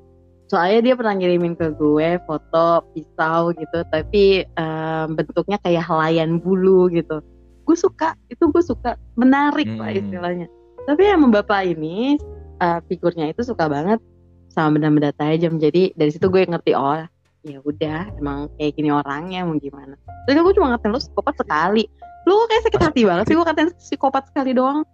[0.49, 6.89] soalnya dia pernah ngirimin ke gue foto pisau gitu, tapi em, bentuknya kayak helaian bulu
[6.89, 7.21] gitu.
[7.63, 10.01] Gue suka, itu gue suka, menarik lah Hmm.
[10.01, 10.47] istilahnya.
[10.89, 12.17] Tapi emang bapak ini
[12.57, 14.01] eh, figurnya itu suka banget
[14.49, 17.05] sama benda-benda tajam, jadi dari situ gue ngerti oh
[17.43, 19.99] ya udah emang kayak gini orangnya mau gimana.
[20.25, 21.83] Terus gue cuma ngatain lu psikopat sekali.
[22.23, 24.87] Lu kok kayak sakit hati banget sih gue katain psikopat sekali doang.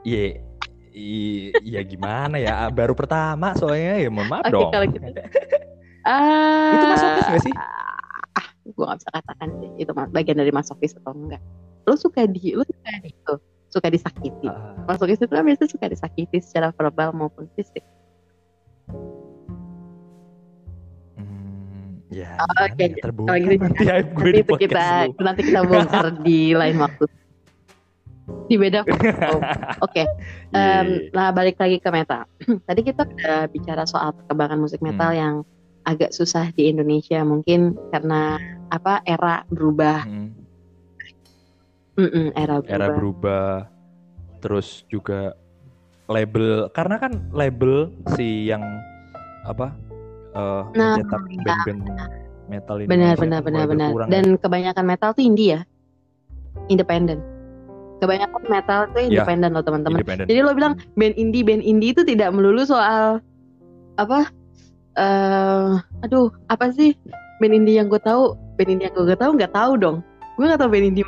[0.00, 0.40] Iya,
[0.96, 2.72] i- iya gimana ya?
[2.72, 4.72] Baru pertama soalnya ya mohon maaf Oke dong.
[4.72, 5.04] kalau gitu.
[6.08, 7.54] Ah, Itu masokis nggak sih?
[7.60, 11.42] Ah, gue gak bisa katakan sih itu bagian dari masokis atau enggak.
[11.84, 13.34] Lu suka di, lu suka di itu,
[13.68, 14.48] suka disakiti.
[14.48, 17.84] Ah, Masokis itu kan biasanya suka disakiti secara verbal maupun fisik.
[22.10, 22.90] Ya, Oke, gimana ya?
[22.90, 25.12] kalau terbongkar gitu nanti aib gue Nanti di kita, lu.
[25.22, 27.04] nanti kita bongkar di lain waktu.
[28.46, 28.80] Di beda.
[29.86, 30.02] Oke,
[30.50, 30.82] Iya.
[30.82, 32.26] Em, nah balik lagi ke metal.
[32.68, 35.18] Tadi kita udah bicara soal perkembangan musik metal Hmm.
[35.18, 35.34] yang
[35.80, 38.36] agak susah di Indonesia mungkin karena
[38.68, 40.04] apa era berubah,
[41.96, 42.70] Hmm, era berubah.
[42.70, 43.50] era berubah.
[44.40, 45.36] Terus juga
[46.06, 48.62] label karena kan label si yang
[49.42, 49.72] apa
[50.30, 51.38] eh Nah, mencetak iya.
[51.42, 51.80] band-band
[52.50, 53.90] metal ini Benar, benar, benar, benar.
[53.94, 54.06] ya.
[54.10, 55.60] Dan kebanyakan metal tuh indie ya,
[56.66, 57.22] independen.
[58.00, 60.00] Kebanyakan metal tuh Ya, independen loh teman-teman.
[60.02, 63.22] Jadi lo bilang band indie, band indie itu tidak melulu soal
[63.98, 64.30] apa?
[64.98, 65.70] eh
[66.02, 66.98] aduh, apa sih
[67.38, 68.34] band indie yang gue tahu?
[68.58, 69.96] Band indie yang gue tahu nggak tahu dong.
[70.34, 71.06] Gue nggak tahu band indie.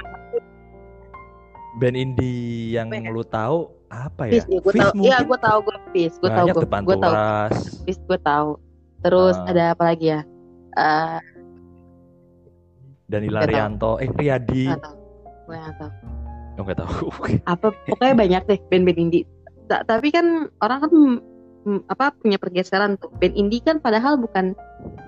[1.80, 3.08] band indie yang ya?
[3.10, 4.40] lu tahu apa ya?
[4.40, 4.92] Fish, ya, gue tahu.
[5.00, 7.14] Iya, gue tahu gue Fish, gue tahu gue, gue tahu.
[7.88, 8.48] Fish, gue tahu.
[9.02, 9.46] Terus Ah.
[9.46, 10.20] ada apa lagi ya?
[10.72, 11.18] Eh,
[13.04, 13.28] Dani.
[13.28, 14.66] Larianto, eh Riyadi.
[14.66, 14.96] nggak tahu.
[15.44, 15.90] Gue nggak tahu.
[16.52, 17.06] Oh nggak tahu.
[17.52, 19.24] apa pokoknya banyak deh band-band indie
[19.64, 20.26] Ta- tapi kan
[20.58, 21.16] orang kan mm,
[21.64, 24.52] mm, apa punya pergeseran tuh band indie kan padahal bukan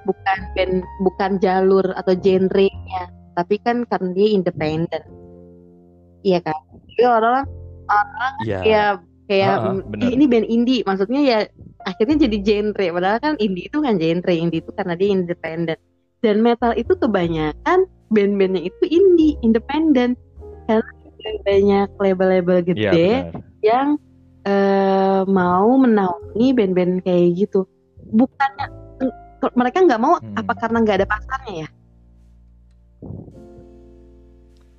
[0.02, 3.02] bukan band bukan jalur atau genrenya
[3.34, 5.02] tapi kan karena dia independen
[6.22, 6.56] iya kan
[6.88, 7.44] jadi orang
[8.40, 8.58] Iya.
[8.64, 8.90] kayak
[9.26, 10.02] kayak Ah, ah, mm, benar.
[10.02, 11.38] "Ih, ini band indie maksudnya ya
[11.84, 12.86] akhirnya jadi genre.
[12.96, 15.78] Padahal kan indie itu kan genre indie itu karena dia independen
[16.24, 20.16] dan metal itu kebanyakan band-bandnya itu indie independen
[20.68, 20.92] karena
[21.44, 22.84] banyak label-label gede
[23.32, 23.40] benar.
[23.64, 23.88] yang
[24.44, 27.64] eh, mau menaungi band-band kayak gitu.
[28.12, 28.66] Bukannya
[29.00, 29.12] mm,
[29.56, 30.36] mereka nggak mau Hmm.
[30.36, 31.68] apa karena nggak ada pasarnya ya?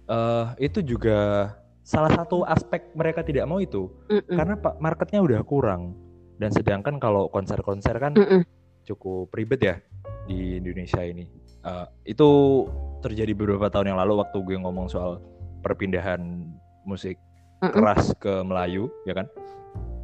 [0.06, 1.50] Eh, itu juga
[1.82, 3.90] salah satu aspek mereka tidak mau itu.
[4.10, 4.38] Mm-mm.
[4.38, 5.94] karena pak marketnya udah kurang
[6.36, 8.44] dan sedangkan kalau konser-konser kan Mm-mm.
[8.84, 9.76] cukup ribet ya
[10.26, 11.26] di Indonesia ini.
[11.66, 12.30] Eh, itu
[13.02, 15.22] terjadi beberapa tahun yang lalu waktu gue ngomong soal
[15.62, 16.22] perpindahan
[16.84, 17.18] musik
[17.62, 17.74] Mm-mm.
[17.74, 19.28] keras ke Melayu, ya kan?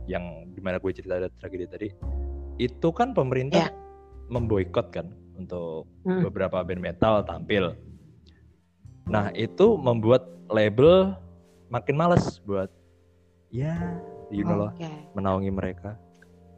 [0.10, 1.88] yang di mana gue cerita ada tragedi tadi
[2.58, 3.72] itu kan pemerintah Iya.
[4.28, 6.26] memboikot kan untuk Hmm.
[6.26, 7.78] beberapa band metal tampil.
[9.08, 11.16] Nah itu membuat label
[11.70, 12.68] makin males buat
[13.54, 13.78] ya
[14.30, 14.90] you know lah Oke.
[15.14, 15.96] menaungi mereka.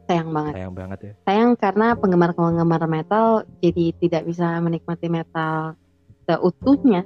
[0.04, 0.52] Sayang banget.
[0.54, 1.12] Sayang banget ya.
[1.24, 3.26] Sayang karena penggemar-penggemar metal
[3.58, 5.74] jadi tidak bisa menikmati metal
[6.24, 7.02] seutuhnya.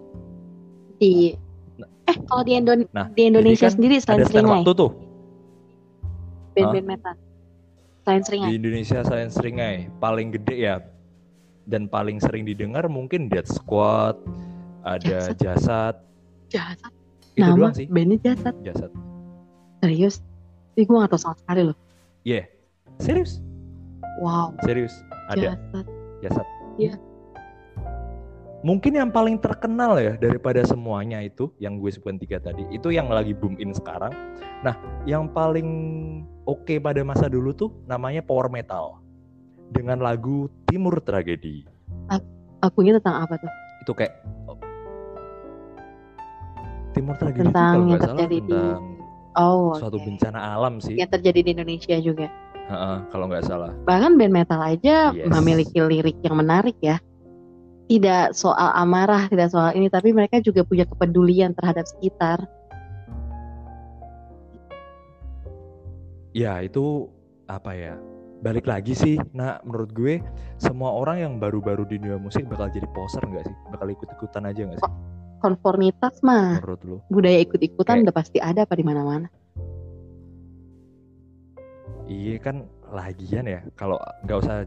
[0.98, 1.38] Di
[1.78, 4.54] eh kalau di, Indo- Nah, di Indonesia kan sendiri Ada selain stand seringai.
[4.56, 4.90] waktu tuh.
[6.52, 7.14] Band-band metal.
[8.02, 8.48] Selain seringai.
[8.48, 10.76] Di Indonesia selain seringai paling gede ya
[11.64, 14.16] dan paling sering didengar mungkin Dead Squad,
[14.80, 16.00] ada Jasad.
[16.48, 16.92] Jasad, jasad?
[17.36, 17.86] Itu nama doang sih.
[17.86, 18.54] bandnya jasad.
[18.64, 18.90] Jasad.
[19.78, 20.18] serius?
[20.74, 21.76] Ih, gue gak tau sama sekali loh.
[22.24, 22.50] Iya,
[22.98, 23.40] serius,
[24.20, 24.92] wow serius
[25.30, 25.86] ada jasad
[26.18, 26.46] Jasad.
[26.78, 26.94] Iya.
[28.66, 33.06] Mungkin yang paling terkenal ya daripada semuanya itu yang gue sebutin tiga tadi itu yang
[33.06, 34.10] lagi boom in sekarang.
[34.66, 34.74] Nah,
[35.06, 35.68] yang paling
[36.42, 38.98] oke pada masa dulu tuh namanya power metal
[39.70, 41.62] dengan lagu Timur Tragedi.
[42.58, 43.50] lagunya tentang apa tuh
[43.86, 44.18] Itu kayak
[46.90, 48.82] Timur Tragedi itu Tentang kalau yang nggak salah terjadi di- tentang
[49.38, 50.06] oh suatu oke.
[50.10, 52.26] bencana alam sih, yang terjadi di Indonesia juga
[52.68, 53.72] Heeh, kalau nggak salah.
[53.82, 55.32] bahkan band metal aja Yes.
[55.32, 57.00] memiliki lirik yang menarik ya
[57.88, 62.44] tidak soal amarah tidak soal ini tapi mereka juga punya kepedulian terhadap sekitar
[66.32, 67.08] Ya itu
[67.48, 67.96] apa ya?
[68.38, 69.18] Balik lagi sih.
[69.34, 70.22] Nah menurut gue
[70.54, 73.56] semua orang yang baru-baru di dunia musik bakal jadi poser nggak sih?
[73.74, 74.92] Bakal ikut-ikutan aja nggak sih?
[75.38, 76.96] konformitas mah Menurut lu?
[77.06, 79.30] budaya ikut-ikutan udah pasti ada apa di mana-mana
[82.08, 83.60] Iya kan lagian ya.
[83.76, 84.64] Kalau nggak usah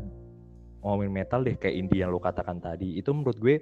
[0.85, 3.01] ngomongin metal deh kayak indie yang lu katakan tadi.
[3.01, 3.55] Itu menurut gue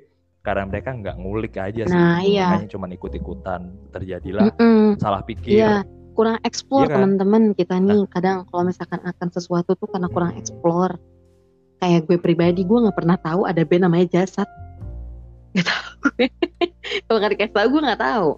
[0.44, 1.96] karena mereka nggak ngulik aja sih.
[1.96, 2.52] Nah, iya.
[2.52, 3.62] Makanya cuma ikut-ikutan.
[3.96, 5.00] Terjadilah Mm-mm.
[5.00, 5.64] salah pikir.
[5.64, 5.88] Iya,
[6.20, 6.96] kurang explore Iya kan?
[7.00, 11.00] teman-teman kita nih kadang kalau misalkan akan sesuatu tuh karena kurang explore
[11.80, 14.44] kayak gue pribadi gue nggak pernah tahu ada band namanya jasad
[15.56, 16.28] nggak tahu gue
[17.08, 18.30] kalau nggak dikasih tahu gue nggak tahu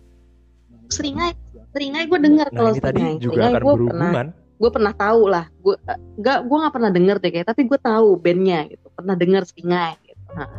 [0.93, 1.31] seringai
[1.73, 4.27] seringai gue dengar Nah kalau ini tadi seringai juga Seringai akan gue pernah berhubungan.
[4.61, 7.79] Gue pernah tahu lah gue eh, nggak gue nggak pernah denger deh kayak tapi gue
[7.81, 10.49] tahu bandnya gitu pernah denger seringai gitu nah,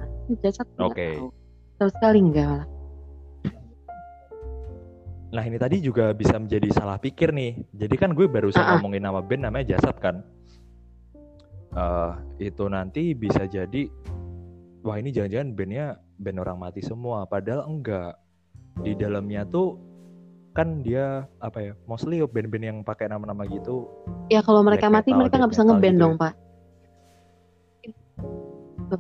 [0.43, 1.15] jasad Oke.
[1.15, 1.31] tahu
[1.79, 2.69] tahu sekali enggak malah
[5.33, 7.57] Nah ini tadi juga bisa menjadi salah pikir nih.
[7.73, 8.73] Jadi kan gue barusan Ah, ah.
[8.77, 10.21] ngomongin nama band namanya Jasad kan.
[11.73, 12.13] Eh
[12.53, 13.89] itu nanti bisa jadi
[14.85, 17.25] wah ini jangan-jangan bandnya band orang mati semua.
[17.25, 18.21] Padahal enggak.
[18.85, 19.81] Di dalamnya tuh
[20.53, 21.73] kan dia apa ya?
[21.89, 23.89] Mostly band-band yang pakai nama-nama gitu.
[24.29, 26.03] ya kalau mereka mati metal, mereka nggak bisa ngeband gitu ya.
[26.05, 26.33] dong pak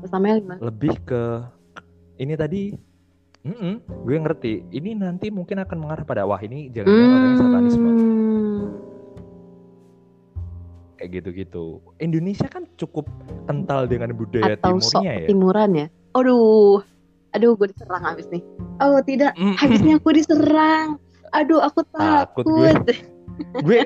[0.09, 0.61] Samuel gimana?
[0.61, 1.23] Lebih ke
[2.17, 2.62] ini tadi.
[3.43, 4.55] Mm-mm, gue ngerti.
[4.71, 7.91] Ini nanti mungkin akan mengarah pada wah ini jangan-jangan orangnya satanisme.
[7.91, 8.62] Hmm.
[11.03, 11.83] kayak gitu-gitu.
[11.99, 13.11] Indonesia kan cukup
[13.51, 15.27] kental dengan budaya atau sok timurnya ya.
[15.27, 15.87] timuran ya.
[16.15, 16.79] Aduh,
[17.35, 18.38] aduh gue diserang habis nih.
[18.79, 21.03] Oh tidak, Mm, habisnya aku diserang.
[21.33, 22.45] Aduh aku Takut takut.
[22.47, 22.71] gue.
[23.64, 23.81] gue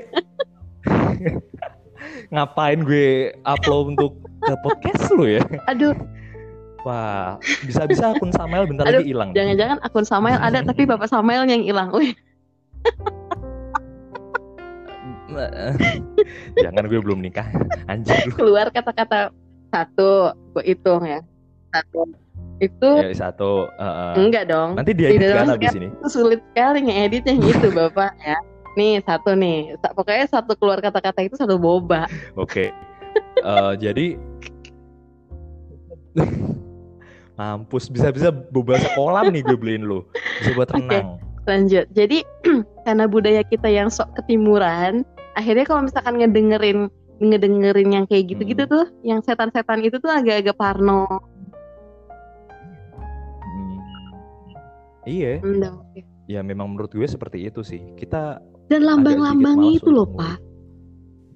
[2.35, 3.09] ngapain gue
[3.43, 5.43] upload untuk ke podcast lu ya?
[5.67, 5.95] Aduh,
[6.83, 7.35] Wah,
[7.67, 9.35] bisa-bisa akun Samuel bentar Aduh, lagi hilang.
[9.35, 11.91] jangan-jangan akun Samuel ada tapi bapak Samuel yang hilang.
[11.91, 12.15] Wih,
[16.57, 17.45] Jangan gue belum nikah.
[17.87, 18.35] Anjir lu.
[18.35, 19.35] keluar kata-kata
[19.69, 21.21] satu, gue hitung ya.
[21.71, 22.07] Satu.
[22.57, 23.69] Itu Ya, satu.
[23.69, 24.13] uh, uh.
[24.17, 24.75] enggak dong.
[24.75, 25.89] Nanti dia Tidak edit kan dong, habis ini.
[25.91, 28.39] Itu sulit sekali ngedit yang itu bapak ya.
[28.77, 32.05] Nih satu nih, pokoknya satu keluar kata-kata itu satu boba.
[32.35, 32.73] Oke.
[33.37, 34.17] Eh, jadi
[37.37, 40.01] Mampus, bisa-bisa boba sekolah nih gue beliin lu.
[40.41, 41.21] Bisa buat renang.
[41.47, 42.27] lanjut jadi
[42.91, 45.07] karena budaya kita yang sok ketimuran
[45.39, 46.91] akhirnya kalau misalkan ngedengerin
[47.23, 48.73] ngedengerin yang kayak gitu-gitu Hmm.
[48.75, 51.07] tuh yang setan-setan itu tuh agak-agak parno
[55.07, 56.01] Iya, oke.
[56.27, 57.79] ya memang menurut gue seperti itu sih.
[57.95, 60.37] Kita dan lambang-lambangnya sedikit itu loh pak.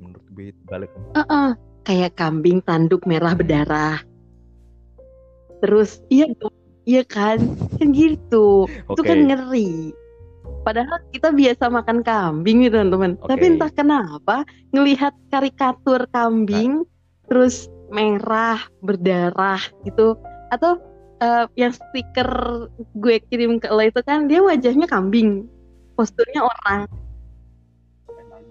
[0.02, 0.90] Menurut gue balik.
[1.14, 1.50] Heeh.
[1.80, 4.04] kayak kambing tanduk merah berdarah
[5.60, 6.26] terus iya
[6.88, 7.38] iya kan
[7.76, 8.96] kan gitu Oke.
[8.96, 9.72] itu kan ngeri
[10.64, 13.28] padahal kita biasa makan kambing gitu teman-teman Oke.
[13.32, 14.36] tapi entah kenapa
[14.72, 16.84] ngelihat karikatur kambing
[17.28, 20.16] terus merah berdarah gitu
[20.50, 20.80] atau
[21.20, 22.30] eh, yang stiker
[22.96, 25.46] gue kirim ke lo itu kan dia wajahnya kambing
[25.94, 26.88] posturnya orang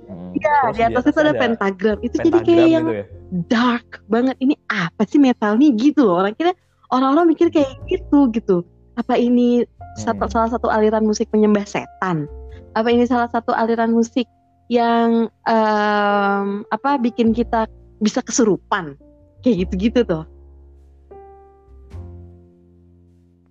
[0.09, 0.33] Hmm.
[0.33, 3.05] Iya, Terus di atas itu ada pentagram itu jadi pentagram kayak yang gitu ya.
[3.45, 6.57] dark banget ini apa sih metal nih gitu loh orang kira
[6.89, 8.65] orang-orang mikir kayak gitu gitu
[8.97, 9.69] apa ini
[10.01, 10.33] satu, Hmm.
[10.33, 12.25] salah satu aliran musik penyembah setan
[12.73, 14.25] apa ini salah satu aliran musik
[14.69, 17.65] yang um, apa bikin kita
[18.01, 18.95] bisa kesurupan
[19.41, 20.23] kayak gitu-gitu tuh.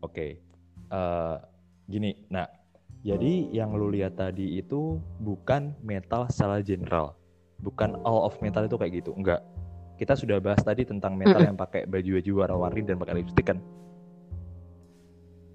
[0.08, 0.40] Oke,
[0.88, 1.36] uh,
[1.84, 2.48] gini, nah
[3.04, 7.12] jadi yang lu lihat tadi itu bukan metal secara general,
[7.60, 9.44] bukan all of metal itu kayak gitu, enggak.
[10.00, 11.48] Kita sudah bahas tadi tentang metal mm -hmm.
[11.52, 13.58] yang pakai baju-baju warna-warni dan pakai lipstick kan.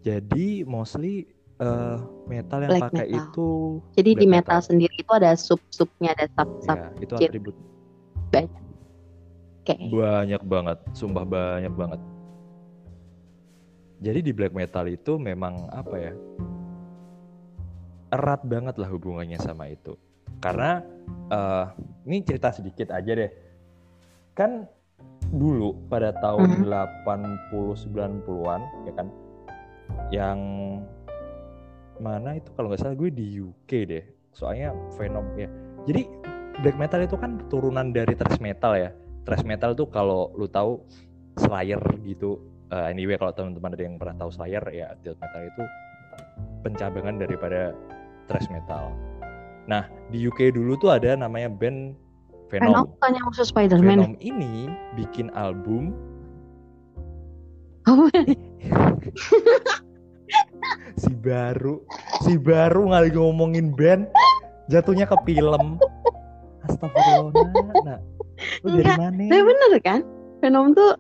[0.06, 1.32] Jadi mostly
[1.64, 1.98] uh,
[2.30, 3.20] metal yang Black pakai metal.
[3.24, 3.50] itu
[3.96, 6.78] Jadi di metal, metal sendiri itu ada sub-subnya, ada sub-sub.
[6.78, 7.56] Ya, itu atribut.
[8.30, 8.52] Banyak.
[9.64, 9.80] Okay.
[9.90, 12.00] Banyak banget, sumpah banyak banget.
[14.04, 16.14] Jadi di black metal itu memang apa ya?
[18.12, 19.96] Erat banget lah hubungannya sama itu.
[20.44, 20.84] Karena
[21.32, 21.72] uh,
[22.04, 23.32] ini cerita sedikit aja deh.
[24.36, 24.68] Kan
[25.34, 27.50] dulu pada tahun mm -hmm.
[27.56, 29.08] 80 90-an ya kan
[30.14, 30.40] yang
[31.98, 35.50] mana itu kalau nggak salah gue di UK deh soalnya Venom ya
[35.90, 36.06] jadi
[36.62, 38.94] black metal itu kan turunan dari thrash metal ya
[39.26, 40.82] thrash metal tuh kalau lu tahu
[41.34, 42.38] Slayer gitu
[42.74, 45.64] uh, anyway kalau teman-teman ada yang pernah tahu Slayer ya death metal itu
[46.66, 47.78] pencabangan daripada
[48.26, 48.90] thrash metal
[49.70, 51.94] nah di UK dulu tuh ada namanya band
[52.52, 52.86] Venom.
[53.02, 53.98] Venom yang musuh Spider-Man.
[53.98, 55.90] Venom ini bikin album.
[57.90, 58.06] Oh.
[61.02, 61.82] si baru
[62.24, 64.08] si baru nggak ngomongin band
[64.72, 65.82] jatuhnya ke film
[66.64, 67.34] astagfirullah
[67.84, 68.00] nah
[68.64, 70.00] lu dari mana nah bener kan
[70.40, 70.96] Venom tuh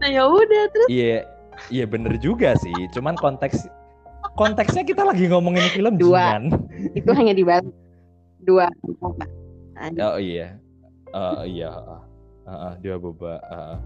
[0.00, 1.28] nah ya udah terus iya
[1.68, 3.68] iya bener juga sih cuman konteks
[4.34, 6.44] konteksnya kita lagi ngomongin film dua jingan.
[6.98, 7.68] itu hanya di bawah
[8.44, 8.66] dua
[10.08, 10.56] oh iya
[11.12, 12.00] uh, iya uh,
[12.48, 13.76] uh, dua boba uh.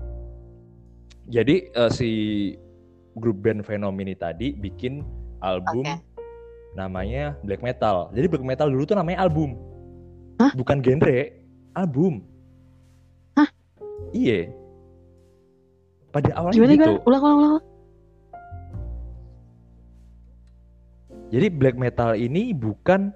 [1.27, 2.55] jadi uh, si
[3.19, 5.03] grup band Venom ini tadi bikin
[5.43, 5.99] album okay.
[6.75, 8.11] namanya black metal.
[8.13, 9.55] Jadi black metal dulu tuh namanya album.
[10.43, 10.51] Hah?
[10.59, 11.31] Bukan genre,
[11.79, 12.27] album.
[13.39, 13.49] Hah?
[14.11, 14.51] Iya.
[16.15, 16.85] Pada awalnya gimana, gitu.
[16.87, 17.07] Gimana?
[17.11, 17.65] Ulang, ulang, ulang.
[21.35, 23.11] Jadi black metal ini bukan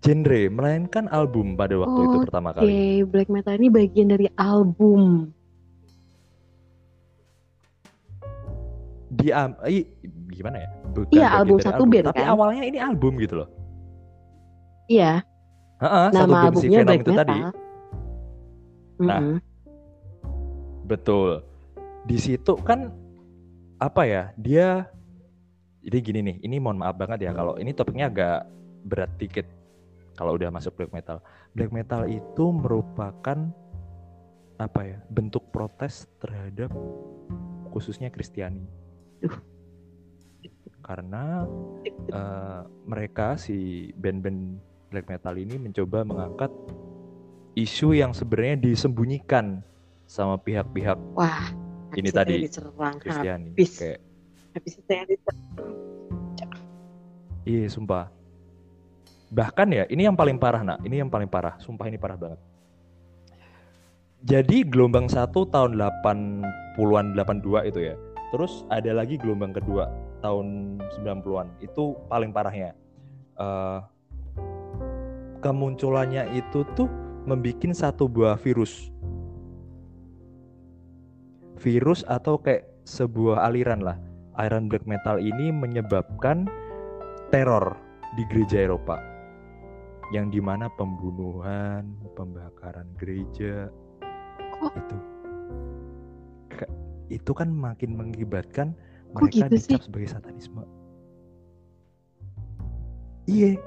[0.00, 2.64] genre, melainkan album pada waktu oh, itu pertama kali.
[2.64, 5.36] Oke, black metal ini bagian dari album.
[9.16, 9.50] di um,
[10.30, 10.68] gimana ya?
[10.92, 12.32] Bukan iya album satu album, band tapi kan?
[12.32, 13.48] awalnya ini album gitu loh.
[14.86, 15.24] Iya.
[15.80, 17.20] Nama satu albumnya si Black itu Metal.
[17.24, 17.38] tadi.
[18.96, 19.38] Nah, mm-hmm.
[20.88, 21.30] betul.
[22.06, 22.94] Di situ kan
[23.82, 24.22] apa ya?
[24.38, 24.86] Dia
[25.82, 26.36] jadi gini nih.
[26.46, 28.46] Ini mohon maaf banget ya kalau ini topiknya agak
[28.86, 29.46] berat dikit
[30.14, 31.18] kalau udah masuk black metal.
[31.52, 33.38] Black metal itu merupakan
[34.56, 34.98] apa ya?
[35.10, 36.70] Bentuk protes terhadap
[37.74, 38.86] khususnya Kristiani
[40.86, 41.42] karena
[42.14, 44.62] uh, mereka si band-band
[44.94, 46.48] black metal ini mencoba mengangkat
[47.58, 49.66] isu yang sebenarnya disembunyikan
[50.06, 51.50] sama pihak-pihak wah
[51.96, 52.44] ini tadi
[53.00, 54.00] Kristiani kayak
[54.56, 55.04] habis saya
[57.46, 58.10] iya sumpah.
[59.30, 60.78] Bahkan ya ini yang paling parah nak.
[60.82, 61.54] Ini yang paling parah.
[61.62, 62.40] Sumpah ini parah banget.
[64.26, 67.94] Jadi gelombang satu tahun 80-an 82 itu ya.
[68.34, 69.86] Terus ada lagi gelombang kedua
[70.24, 71.46] tahun 90-an.
[71.62, 72.74] Itu paling parahnya.
[73.38, 73.84] Uh,
[75.44, 76.90] kemunculannya itu tuh
[77.22, 78.90] membuat satu buah virus.
[81.66, 83.98] Virus atau kayak sebuah aliran lah.
[84.38, 86.46] Aliran black metal ini menyebabkan
[87.34, 87.74] teror
[88.14, 89.02] di gereja Eropa.
[90.14, 93.66] Yang di mana pembunuhan, pembakaran gereja,
[94.78, 94.96] itu
[97.06, 98.74] itu kan makin mengibatkan
[99.14, 99.86] mereka gitu dicap sih?
[99.90, 100.62] sebagai satanisme.
[103.26, 103.58] Iya,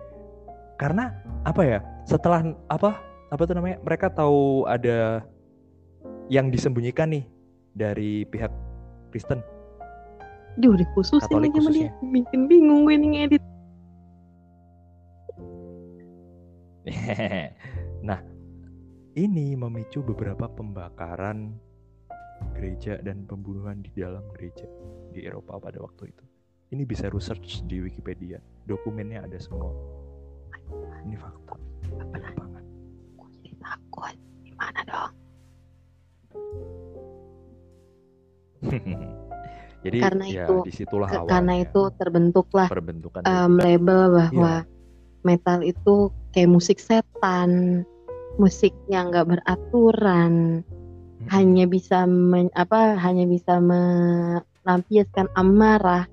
[0.80, 1.12] karena
[1.44, 1.80] apa ya?
[2.08, 2.96] Setelah apa
[3.28, 3.84] apa tuh namanya?
[3.84, 5.24] Mereka tahu ada
[6.32, 7.28] yang disembunyikan nih
[7.74, 8.52] dari pihak
[9.14, 9.42] Kristen.
[10.60, 11.94] Udah khusus Katolik khususnya.
[11.94, 13.44] dia bikin bingung gue nih ngedit.
[18.08, 18.20] nah,
[19.14, 21.54] ini memicu beberapa pembakaran
[22.56, 24.66] gereja dan pembunuhan di dalam gereja
[25.14, 26.26] di Eropa pada waktu itu.
[26.70, 28.38] Ini bisa research di Wikipedia,
[28.70, 29.74] dokumennya ada semua.
[31.02, 31.58] Ini fakta.
[31.98, 32.66] Apa banget.
[33.18, 34.16] Aku jadi takut.
[34.46, 35.19] Gimana dong?
[39.84, 41.32] jadi karena ya itu, di situlah awalnya.
[41.32, 44.68] Karena itu terbentuklah perbentukan um, label bahwa ya.
[45.24, 47.84] metal itu kayak musik setan,
[48.38, 50.64] musik yang nggak beraturan,
[51.28, 56.08] hanya bisa men, apa hanya bisa melampiaskan amarah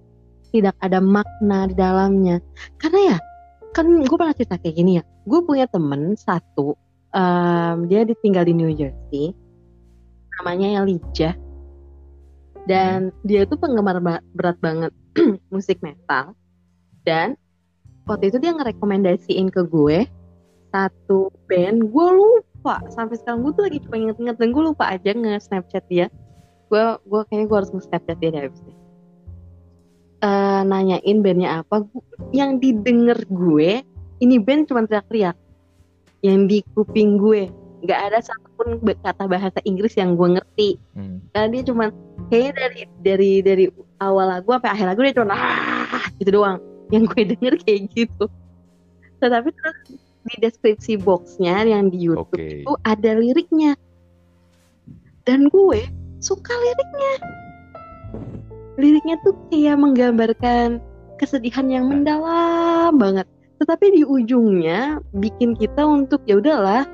[0.50, 2.36] tidak ada makna di dalamnya
[2.82, 3.18] karena ya
[3.70, 6.74] kan gue pernah cerita kayak gini ya gue punya temen satu
[7.14, 9.36] um, dia ditinggal di New Jersey
[10.40, 11.36] namanya Elijah
[12.66, 14.92] dan dia itu penggemar ba- berat banget
[15.54, 16.34] musik metal.
[17.06, 17.38] Dan
[18.04, 20.04] waktu itu dia ngerekomendasiin ke gue
[20.74, 21.86] satu band.
[21.94, 26.06] Gue lupa sampai sekarang gue tuh lagi coba inget-inget dan gue lupa aja nge-snapchat dia.
[26.66, 28.74] Gue gue kayaknya gue harus nge-snapchat dia dari abis ini.
[30.16, 31.86] Eh, nanyain bandnya apa.
[31.86, 33.86] Gu- yang didengar gue
[34.18, 35.38] ini band cuma teriak-teriak.
[36.26, 37.46] Yang di kuping gue.
[37.86, 40.70] Nggak ada satupun kata bahasa Inggris yang gue ngerti.
[40.98, 41.22] Hmm.
[41.30, 41.84] karena dia cuma
[42.28, 43.64] kayaknya dari dari dari
[44.02, 46.58] awal lagu sampai akhir lagu dia cuma ah gitu doang.
[46.94, 48.24] Yang gue denger kayak gitu.
[49.18, 49.78] Tetapi terus
[50.26, 52.62] di deskripsi boxnya yang di YouTube Oke.
[52.62, 53.78] itu ada liriknya.
[55.26, 55.80] Dan gue
[56.22, 57.14] suka liriknya.
[58.76, 60.78] Liriknya tuh kayak menggambarkan
[61.18, 63.26] kesedihan yang mendalam banget.
[63.56, 66.84] Tetapi di ujungnya bikin kita untuk ya udahlah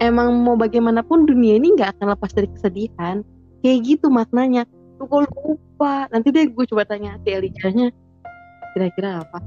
[0.00, 3.20] emang mau bagaimanapun dunia ini nggak akan lepas dari kesedihan
[3.60, 4.64] kayak gitu maknanya.
[4.96, 6.06] Tuh gue lupa.
[6.08, 7.90] Nanti deh gue coba tanya si Elijahnya.
[8.72, 9.38] Kira-kira apa?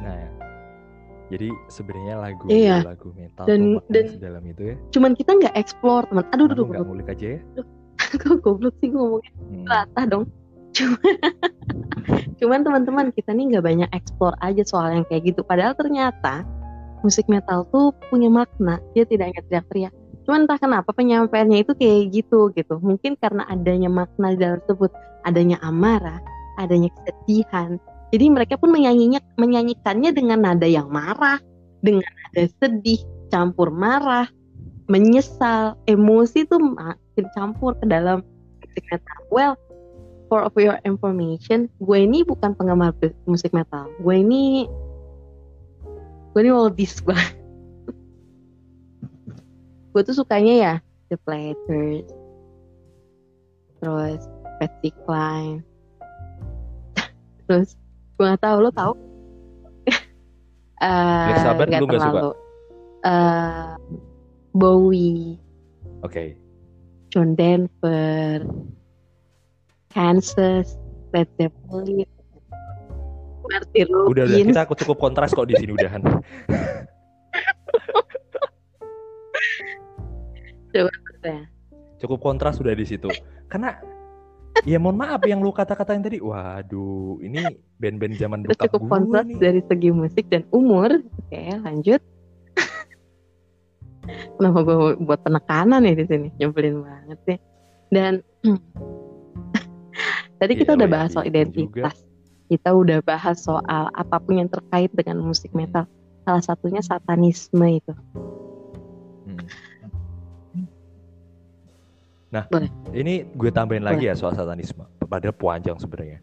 [0.00, 0.20] Nah,
[1.30, 2.84] jadi sebenarnya lagu Iya.
[2.84, 4.76] lagu metal Dan- dan- sedalam itu ya.
[4.92, 6.24] cuman kita nggak explore teman.
[6.30, 7.40] Aduh aduh nggak ngulik aja ya?
[8.20, 9.32] kok goblok sih ngomongnya?
[9.32, 9.64] Hmm.
[9.66, 10.24] latah dong.
[10.74, 10.98] Cuman
[12.42, 15.40] cuman teman-teman kita nih nggak banyak explore aja soal yang kayak gitu.
[15.40, 16.42] Padahal ternyata
[17.00, 18.82] musik metal tuh punya makna.
[18.92, 19.94] Dia tidak hanya teriak-teriak
[20.24, 22.80] cuman entah kenapa penyampaiannya itu kayak gitu gitu.
[22.80, 24.90] Mungkin karena adanya makna dalam tersebut.
[25.24, 26.20] Adanya amarah
[26.58, 27.78] adanya kesedihan.
[28.14, 31.42] Jadi mereka pun menyanyinya menyanyikannya dengan nada yang marah
[31.82, 34.30] dengan nada sedih campur marah
[34.86, 35.74] menyesal.
[35.90, 38.22] Emosi tuh makin campur ke dalam.
[38.62, 39.18] Musik metal.
[39.30, 39.54] Well
[40.32, 42.96] for of your information gue ini bukan penggemar
[43.28, 43.90] musik metal.
[44.00, 44.66] Gue ini
[46.34, 47.43] gue ini oldies banget
[49.94, 50.74] gue tuh sukanya ya
[51.06, 52.10] The Platters
[53.78, 54.20] terus
[54.58, 55.60] Patsy Cline.
[57.44, 57.76] Terus
[58.16, 58.92] gue gak tahu lo tau?
[60.84, 62.20] Eh, Black Sabbath nggak lu nggak suka?
[63.04, 63.72] Eh,
[64.52, 65.40] Bowie.
[66.04, 66.36] Oke.
[67.08, 68.42] John Denver,
[69.88, 70.76] Kansas,
[71.14, 72.04] Led Zeppelin,
[73.46, 74.44] Martin Udah udah.
[74.44, 76.02] kita cukup kontras kok di sini udahan.
[80.74, 81.42] ya.
[82.02, 83.08] Cukup kontras sudah di situ.
[83.46, 83.78] Karena
[84.62, 86.18] ya mohon maaf yang lu kata-katain tadi.
[86.18, 87.42] Waduh, ini
[87.78, 89.38] band-band zaman bokap cukup gue kontras nih.
[89.38, 90.90] dari segi musik dan umur.
[91.00, 92.00] Oke, lanjut.
[94.38, 96.28] Kenapa gue buat penekanan ya di sini?
[96.38, 97.38] Nyebelin banget sih.
[97.90, 98.12] Dan
[100.42, 101.96] tadi kita Iya, udah lo bahas soal bikin identitas.
[102.44, 105.88] Kita udah bahas soal apa pun yang terkait dengan musik metal.
[106.24, 107.94] Salah satunya satanisme itu.
[109.24, 109.40] Hmm.
[112.34, 112.66] Nah, Boleh.
[112.90, 114.82] ini gue tambahin lagi ya soal satanisme.
[115.06, 116.18] Padahal panjang sebenarnya.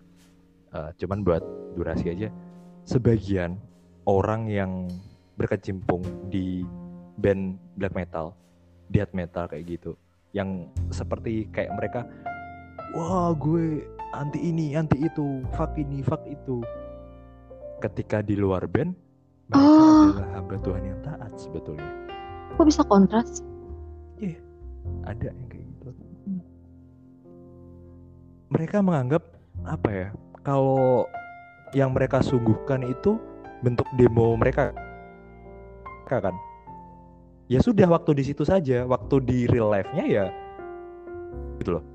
[0.75, 1.39] Eh, cuman buat
[1.79, 2.27] durasi aja.
[2.83, 3.55] Sebagian
[4.03, 4.91] orang yang
[5.39, 6.67] berkecimpung di
[7.15, 8.35] band black metal,
[8.91, 9.95] death metal kayak gitu,
[10.35, 12.03] yang seperti kayak mereka,
[12.91, 16.59] wah gue anti ini, anti itu, fuck ini, fuck itu.
[17.79, 18.91] Ketika di luar band,
[19.47, 20.11] mereka Oh.
[20.11, 21.87] adalah hamba Tuhan yang taat sebetulnya.
[22.59, 23.47] Kok bisa kontras?
[25.05, 25.60] ada yang kayak
[28.51, 29.23] mereka menganggap
[29.63, 30.07] apa ya
[30.43, 31.07] kalau
[31.71, 33.15] yang mereka sungguhkan itu
[33.63, 34.75] bentuk demo mereka
[36.11, 36.35] kan
[37.47, 40.25] ya sudah waktu di situ saja waktu di real life-nya ya
[41.63, 41.85] gitu loh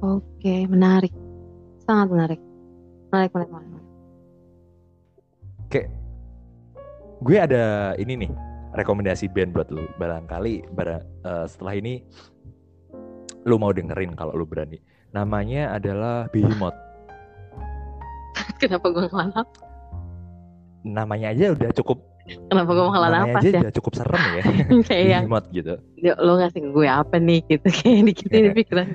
[0.00, 1.12] Oke, menarik.
[1.84, 2.40] Sangat menarik.
[3.12, 3.86] Menarik, menarik, menarik.
[5.68, 5.88] kayak
[7.20, 7.64] gue ada
[8.00, 8.30] ini nih
[8.72, 12.00] rekomendasi band buat lu barangkali bara- eh, setelah ini
[13.44, 14.80] lu mau dengerin kalau lu berani
[15.10, 16.76] namanya adalah Behemoth
[18.60, 19.46] Kenapa gue ngelanap?
[20.80, 21.98] namanya aja udah cukup
[22.46, 23.60] Kenapa gue menghela namanya aja ya?
[23.60, 24.42] udah cukup serem ya
[24.88, 28.86] Kayak Behemoth gitu "Yo, lo ngasih gue apa nih gitu kayak dikit ini pikiran.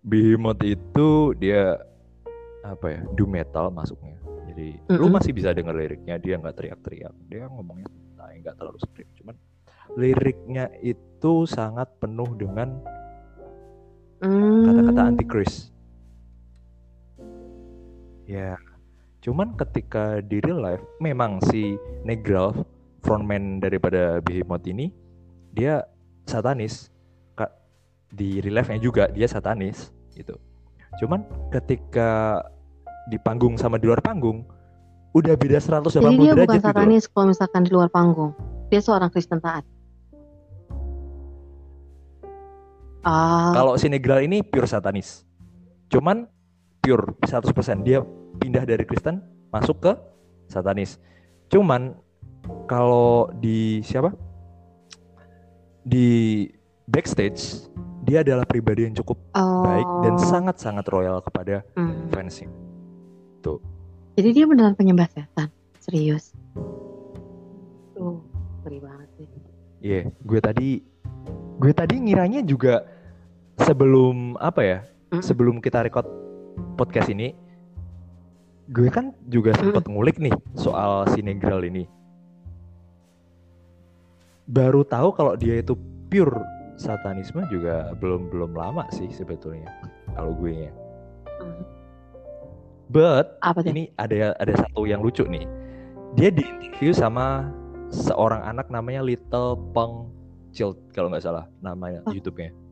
[0.00, 1.76] Behemoth itu dia
[2.62, 4.18] apa ya doom metal masuknya
[4.48, 5.14] jadi lu Mm-mm.
[5.14, 9.34] masih bisa denger liriknya dia nggak teriak-teriak dia ngomongnya santai nggak terlalu skrip cuman
[9.94, 12.82] liriknya itu sangat penuh dengan
[14.66, 15.10] kata-kata Hmm.
[15.14, 15.70] antikris
[18.26, 18.58] ya
[19.22, 22.58] cuman ketika di real life memang si Negralf
[23.06, 24.90] frontman daripada Behemoth ini
[25.54, 25.86] dia
[26.26, 26.90] satanis
[28.06, 30.38] di real life-nya juga dia satanis gitu
[30.96, 32.40] Cuman ketika
[33.12, 34.42] di panggung sama di luar panggung
[35.12, 38.32] udah beda 180 Jadi dia derajat bukan gitu satanis kalau misalkan di luar panggung.
[38.72, 39.62] Dia seorang Kristen taat.
[43.06, 45.22] Ah, Kalau si Negral ini pure satanis.
[45.86, 46.26] Cuman
[46.82, 48.02] pure 100% dia
[48.42, 49.22] pindah dari Kristen
[49.54, 49.92] masuk ke
[50.50, 50.98] satanis.
[51.46, 51.94] Cuman
[52.66, 54.10] kalau di siapa?
[55.86, 56.50] Di
[56.90, 57.70] backstage
[58.02, 62.10] dia adalah pribadi yang cukup oh, baik dan sangat-sangat royal kepada hmm.
[62.10, 62.50] fansnya.
[64.16, 65.52] Jadi dia beneran penyembah setan.
[65.76, 66.32] Serius.
[67.92, 68.24] Tuh,
[68.64, 69.28] ngeri banget sih.
[69.84, 70.68] Iya, gue tadi
[71.60, 72.88] gue tadi ngiranya juga
[73.60, 74.78] sebelum apa ya?
[75.12, 75.22] Mm.
[75.22, 76.06] Sebelum kita record
[76.76, 77.32] podcast ini
[78.66, 81.86] gue kan juga sempet ngulik nih soal si Negral ini.
[84.46, 85.78] Baru tahu kalau dia itu
[86.10, 86.42] pure
[86.78, 89.70] satanisme juga belum belum lama sih sebetulnya
[90.14, 90.72] kalau gue ya.
[91.42, 91.62] Hmm.
[92.86, 95.46] But Apa ini ada ada satu yang lucu nih.
[96.14, 97.50] Dia di interview sama
[97.90, 100.10] seorang anak namanya Little Peng
[100.54, 102.14] Child kalau nggak salah namanya Oh.
[102.14, 102.65] YouTube-nya.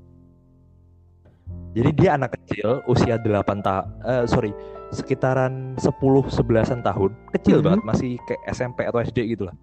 [1.74, 3.86] Jadi dia anak kecil usia 8 tahun
[4.26, 4.54] sorry
[4.94, 5.90] sekitaran 10
[6.30, 7.64] 11-an tahun, kecil Mhm.
[7.66, 9.56] banget masih kayak SMP atau SD gitu lah.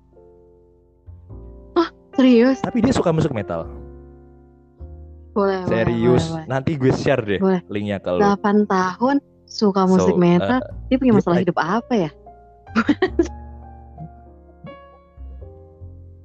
[2.12, 2.60] Serius?
[2.60, 3.64] Tapi dia suka musik metal.
[5.32, 6.28] Boleh, Serius.
[6.28, 6.46] boleh, boleh.
[6.52, 7.64] Nanti gue share deh Boleh.
[7.72, 8.20] linknya ke lu.
[8.20, 10.60] 8 tahun suka musik So, metal.
[10.60, 12.12] uh, dia punya masalah hidup apa ya?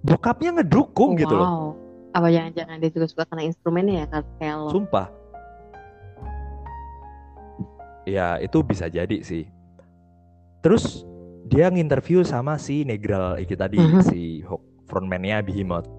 [0.06, 1.46] bokapnya ngedukung gitu loh.
[1.46, 1.66] wow.
[2.18, 4.70] Apa jangan-jangan dia juga suka karena instrumennya ya kan kayak lo.
[4.74, 5.06] Sumpah.
[8.06, 9.50] Ya itu bisa jadi sih.
[10.62, 11.02] Terus
[11.46, 14.02] dia nginterview sama si Negral iki tadi Mhm.
[14.06, 15.90] si ho- frontman-nya Behemoth.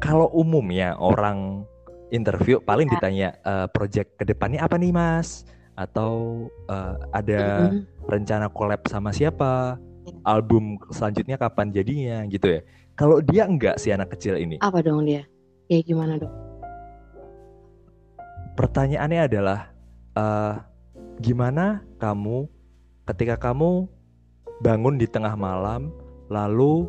[0.00, 1.64] Kalau umumnya orang
[2.08, 5.44] interview paling ditanya "Eh, project ke depannya apa nih mas?
[5.76, 8.08] Atau eh, ada Mhm.
[8.08, 9.76] rencana collab sama siapa?
[10.04, 10.16] Iya.
[10.24, 12.60] Album selanjutnya kapan jadinya gitu ya?
[12.94, 14.60] Kalau dia enggak si anak kecil ini.
[14.60, 15.28] Apa dong dia?
[15.68, 16.32] Kayak gimana dong?
[18.54, 19.73] pertanyaannya adalah
[20.14, 20.54] eh,
[21.20, 22.46] gimana kamu
[23.06, 23.86] ketika kamu
[24.60, 25.90] bangun di tengah malam
[26.30, 26.88] lalu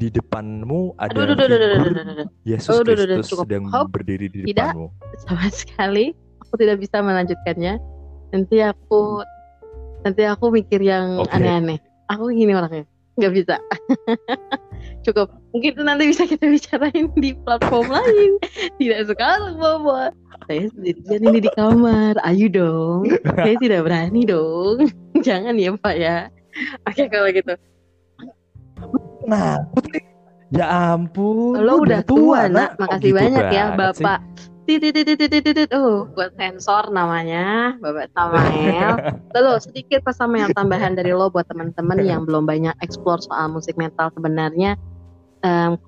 [0.00, 2.26] di depanmu ada Aduh, aduh, aduh, aduh, aduh.
[2.48, 3.44] Yesus Aduh, aduh, Kristus cukup.
[3.44, 3.92] sedang Hop.
[3.92, 4.72] berdiri di Tidak.
[4.72, 4.88] depanmu.
[5.28, 7.76] Sama sekali aku tidak bisa melanjutkannya.
[8.32, 9.20] Nanti aku
[10.00, 11.76] nanti aku mikir yang aneh-aneh.
[12.08, 12.88] Aku gini orangnya.
[13.20, 13.56] Nggak bisa.
[15.02, 15.32] Cukup.
[15.56, 18.30] Mungkin itu nanti bisa kita bicarain di platform lain.
[18.80, 20.12] Tidak sekarang, Mama.
[20.48, 22.18] Saya sendirian ini di kamar.
[22.26, 23.06] Ayo dong.
[23.38, 24.90] Saya tidak berani dong.
[25.26, 26.16] Jangan ya, Pak ya.
[26.90, 27.54] Oke, kalau gitu.
[29.30, 30.02] Nah, Putri,
[30.50, 30.66] ya
[30.96, 32.74] ampun, Lo udah tua, nak.
[32.74, 34.49] Kok Makasih gitu banyak ya, banget sih?
[34.68, 35.68] Titit, titit, titit, titit.
[35.72, 39.00] Oh, buat sensor namanya, Bapak Samael.
[39.34, 43.74] Lalu sedikit Pak Samael tambahan dari lo buat teman-teman yang belum banyak explore soal musik
[43.80, 44.76] metal sebenarnya.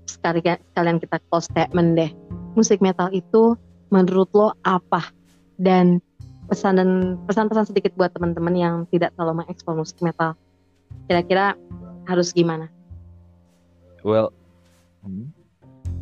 [0.09, 2.09] sekali sekalian kita close statement deh.
[2.57, 3.53] Musik metal itu
[3.93, 5.13] menurut lo apa?
[5.61, 6.01] Dan
[6.49, 10.33] pesan dan pesan-pesan sedikit buat teman-teman yang tidak terlalu mengeksplor musik metal.
[11.05, 11.53] Kira-kira
[12.09, 12.73] harus gimana?
[14.03, 14.33] Well,
[15.05, 15.31] hmm,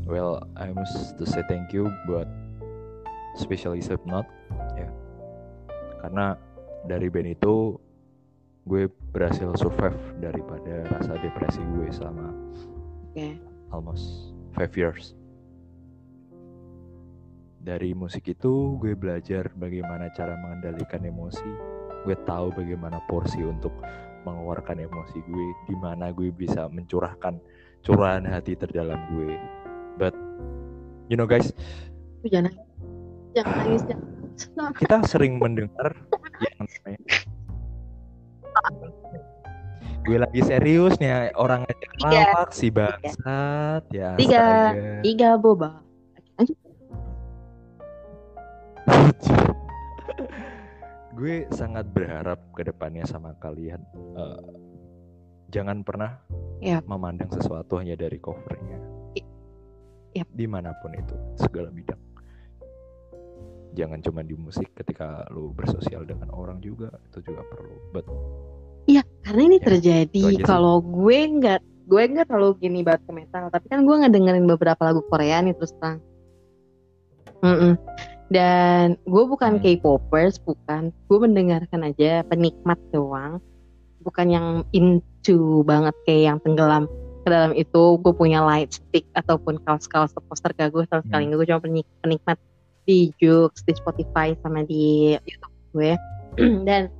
[0.07, 2.31] well, I must to say thank you buat
[3.37, 4.27] especially Slipknot
[4.79, 4.89] ya.
[6.01, 6.35] Karena
[6.89, 7.77] dari band itu
[8.69, 12.31] gue berhasil survive daripada rasa depresi gue selama
[13.11, 13.37] Oke.
[13.73, 15.17] almost five years.
[17.61, 21.51] Dari musik itu gue belajar bagaimana cara mengendalikan emosi.
[22.09, 23.77] Gue tahu bagaimana porsi untuk
[24.25, 27.37] mengeluarkan emosi gue, di mana gue bisa mencurahkan
[27.85, 29.37] curahan hati terdalam gue.
[30.01, 30.17] But
[31.13, 31.53] you know guys,
[32.25, 32.57] jangan
[33.37, 34.71] jangan nangis jangan.
[34.77, 35.93] kita sering mendengar
[36.41, 37.01] yang namanya
[40.01, 42.09] gue lagi serius nih orang ngajak Tiga.
[42.09, 44.41] lawak si bangsat ya Tiga.
[44.41, 44.93] astaga.
[45.05, 45.71] Tiga boba.
[51.13, 53.85] Gue sangat berharap ke depannya sama kalian
[54.17, 54.41] eh,
[55.53, 56.17] jangan pernah
[56.65, 56.89] Yap.
[56.89, 58.81] memandang sesuatu hanya dari covernya
[59.21, 59.29] I-
[60.17, 60.29] yap.
[60.33, 62.00] di mana pun itu segala bidang
[63.73, 68.07] jangan cuma di musik ketika lu bersosial dengan orang juga itu juga perlu but
[68.89, 73.45] Iya, karena ini Ya, terjadi kalau gue nggak gue nggak terlalu gini banget ke metal,
[73.47, 75.99] tapi kan gue ngedengerin beberapa lagu Korea nih terus terang.
[77.41, 77.75] Mm-mm.
[78.31, 79.63] Dan gue bukan Hmm.
[79.63, 80.95] K-popers, bukan.
[81.07, 83.43] Gue mendengarkan aja penikmat doang,
[84.01, 86.87] bukan yang into banget kayak yang tenggelam
[87.23, 87.99] ke dalam itu.
[88.01, 91.29] Gue punya light stick ataupun kaos-kaos poster gak gue sama sekali Hmm.
[91.31, 91.39] nggak.
[91.39, 92.39] Gue cuma penik- penikmat
[92.85, 95.93] di Joox, di Spotify sama di YouTube gue.
[96.69, 96.91] Dan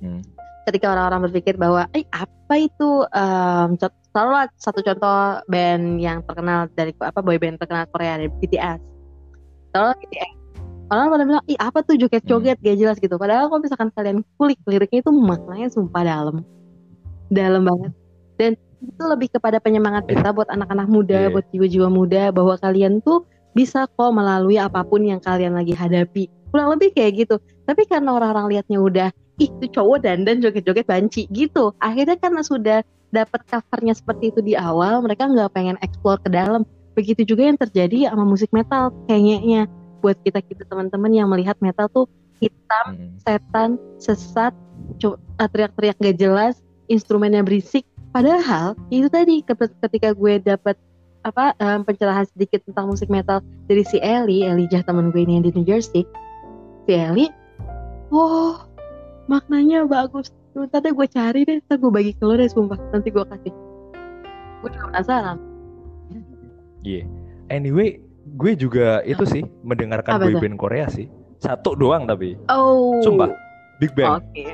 [0.00, 0.24] Hmm.
[0.64, 3.68] ketika orang-orang berpikir bahwa, eh apa itu um,
[4.10, 8.80] selalu satu contoh band yang terkenal dari apa boy band terkenal Korea dari BTS.
[9.76, 10.34] Selalu BTS.
[10.90, 13.14] Orang pada bilang, ih apa tuh joget-joget gak jelas gitu.
[13.14, 16.36] Padahal kalau misalkan kalian kulik liriknya itu maknanya sumpah dalam,
[17.30, 17.92] dalam banget.
[18.34, 18.52] Dan
[18.82, 21.30] itu lebih kepada penyemangat kita buat anak-anak muda, Iya.
[21.30, 23.22] buat jiwa-jiwa muda bahwa kalian tuh
[23.52, 26.30] bisa kok melalui apa pun yang kalian lagi hadapi.
[26.50, 27.36] Kurang lebih kayak gitu.
[27.66, 29.08] Tapi karena orang-orang liatnya udah
[29.40, 31.72] ih itu cowok dandan joget-joget banci gitu.
[31.80, 32.78] Akhirnya karena sudah
[33.10, 36.62] dapat covernya seperti itu di awal, mereka nggak pengen explore ke dalam.
[36.94, 39.66] Begitu juga yang terjadi sama musik metal kayaknya
[40.00, 42.06] buat kita kita teman-teman yang melihat metal tuh
[42.40, 43.10] hitam, Hmm.
[43.20, 43.70] setan,
[44.00, 44.52] sesat,
[45.04, 46.54] eh, teriak-teriak gak jelas,
[46.88, 47.84] instrumennya berisik.
[48.10, 50.74] Padahal itu tadi ke- ketika gue dapat
[51.20, 55.44] apa em, pencerahan sedikit tentang musik metal dari si Ellie, Elijah teman gue ini yang
[55.44, 56.08] di New Jersey.
[56.84, 57.28] Si Ellie,
[58.08, 58.56] oh
[59.26, 60.32] maknanya bagus.
[60.50, 62.80] Ntar deh gue cari deh, ntar gue bagi ke lo deh sumpah.
[62.90, 63.52] Nanti gue kasih.
[64.60, 65.38] Gue juga penasaran.
[66.80, 67.04] Iya.
[67.48, 68.00] Anyway,
[68.34, 71.06] gue juga itu sih mendengarkan Apa boyband Korea sih.
[71.38, 72.34] Satu doang tapi.
[72.48, 72.98] Oh.
[73.00, 73.30] Sumpah.
[73.78, 74.20] Big Bang.
[74.20, 74.44] Oke.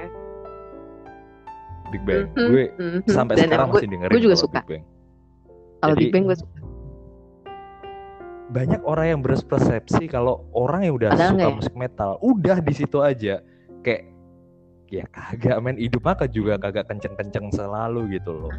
[1.91, 2.27] Big Bang.
[2.35, 3.01] Mhm, Gue mhm.
[3.07, 4.61] sampai Dan sekarang gue- masih dengerin gue juga suka.
[4.63, 4.85] Big Bang.
[5.83, 6.59] Kalau Big Bang gue suka.
[8.47, 11.57] Banyak orang yang berpersepsi kalau orang yang udah Padahal suka ya?
[11.59, 13.43] musik metal, udah di situ aja.
[13.83, 14.03] Kayak
[14.87, 18.55] ya kagak men hidup maka juga kagak kenceng-kenceng selalu gitu loh.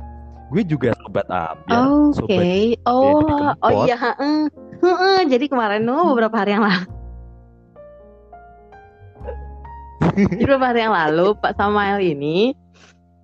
[0.47, 2.43] Gue juga sobat ambiar, Oke, sobat
[2.87, 4.47] oh, oh iya, heeh.
[4.77, 6.87] Heeh, jadi kemarin tuh beberapa hari yang lalu,
[10.17, 12.57] jadi beberapa hari yang lalu Pak Samael ini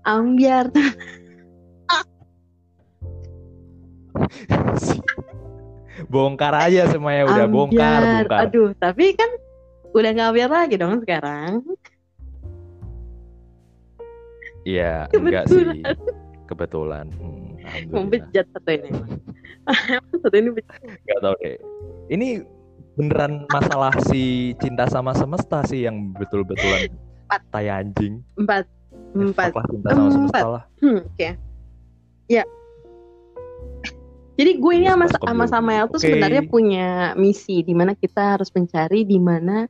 [0.06, 0.70] ambiar
[6.14, 8.26] bongkar aja semuanya udah bongkar, ambiar.
[8.26, 8.40] bongkar.
[8.50, 9.30] Aduh, tapi kan
[9.94, 11.62] udah nggak ambiar lagi dong sekarang.
[14.64, 15.84] Iya, enggak sih.
[16.48, 17.12] Kebetulan.
[17.20, 17.60] Hmm,
[17.92, 18.08] Mau alhamdulillah.
[18.10, 18.90] bejat satu ini.
[20.24, 20.80] satu ini bejat.
[21.04, 21.58] Gak tau deh.
[22.08, 22.28] Ini
[22.96, 26.94] beneran masalah si cinta sama semesta sih yang betul-betulan
[27.26, 27.42] Empat.
[27.50, 28.22] tai anjing.
[28.38, 28.70] empat
[29.18, 29.50] empat.
[29.52, 30.46] Lah cinta sama semesta Empat.
[30.48, 30.64] lah.
[30.80, 31.30] Hmm, Oke.
[32.30, 32.44] Ya.
[34.34, 35.54] Jadi gue ini sama Stop sama dulu.
[35.54, 36.06] Samael tuh Oke.
[36.10, 39.70] sebenarnya punya misi di mana kita harus mencari di mana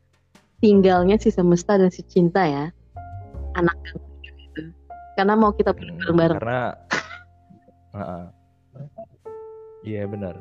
[0.63, 2.71] tinggalnya si semesta dan si cinta ya.
[3.53, 4.71] Anak gitu.
[5.19, 6.37] Karena mau kita Hmm, bareng-bareng.
[6.39, 6.61] Karena.
[9.83, 10.39] Iya benar.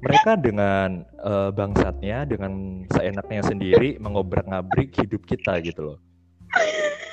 [0.00, 5.98] Mereka dengan eh, bangsatnya, dengan seenaknya sendiri mengobrak-ngabrik hidup kita gitu loh.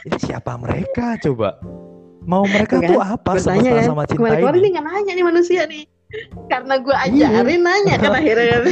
[0.07, 1.59] Ini siapa mereka coba?
[2.23, 4.63] Mau mereka Tuh tuh kan, apa Gue tanya semesta kan, sama cinta kemarin-kemarin ini?
[4.63, 5.83] nih nggak nanya nih manusia nih.
[6.47, 7.27] Karena gue Iya.
[7.43, 8.63] ajarin nanya kan akhirnya kan.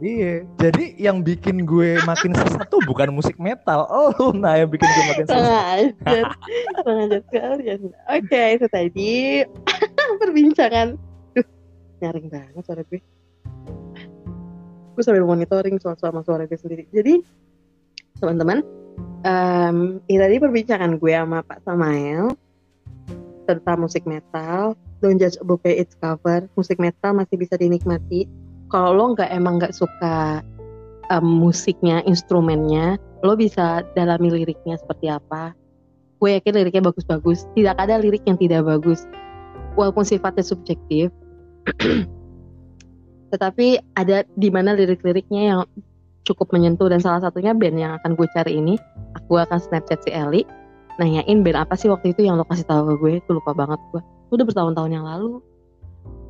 [0.00, 0.48] Iya.
[0.56, 3.84] Jadi yang bikin gue makin sesat tuh bukan musik metal.
[3.84, 5.36] Oh, nah yang bikin gue makin sesat.
[5.36, 6.24] Kurang ajar.
[6.80, 7.80] Kurang ajar sekalian.
[8.08, 9.12] Oke, itu tadi
[10.24, 10.96] perbincangan.
[11.36, 11.46] Duh,
[12.00, 13.00] nyaring banget suara gue.
[14.96, 16.88] Gue sambil monitoring soal sama suara gue sendiri.
[16.88, 17.20] Jadi,
[18.16, 18.64] teman-teman,
[19.24, 19.76] em,
[20.08, 22.32] ini tadi perbincangan gue sama Pak Samael
[23.58, 24.78] tentang musik metal.
[25.00, 26.46] Don't judge a book by its cover.
[26.54, 28.28] Musik metal masih bisa dinikmati.
[28.70, 30.44] Kalau lo nggak emang nggak suka
[31.10, 35.56] em, musiknya, instrumennya, lo bisa dalami liriknya seperti apa.
[36.20, 37.48] Gue yakin liriknya bagus-bagus.
[37.56, 39.08] Tidak ada lirik yang tidak bagus.
[39.74, 41.08] Walaupun sifatnya subjektif.
[43.32, 45.60] Tetapi ada di mana lirik-liriknya yang
[46.28, 48.76] cukup menyentuh dan salah satunya band yang akan gue cari ini,
[49.16, 50.44] aku akan snapchat si Ellie
[51.00, 53.80] nanyain band apa sih waktu itu yang lo kasih tahu ke gue, gue lupa banget
[53.96, 54.04] gue.
[54.28, 55.40] Itu udah bertahun-tahun yang lalu.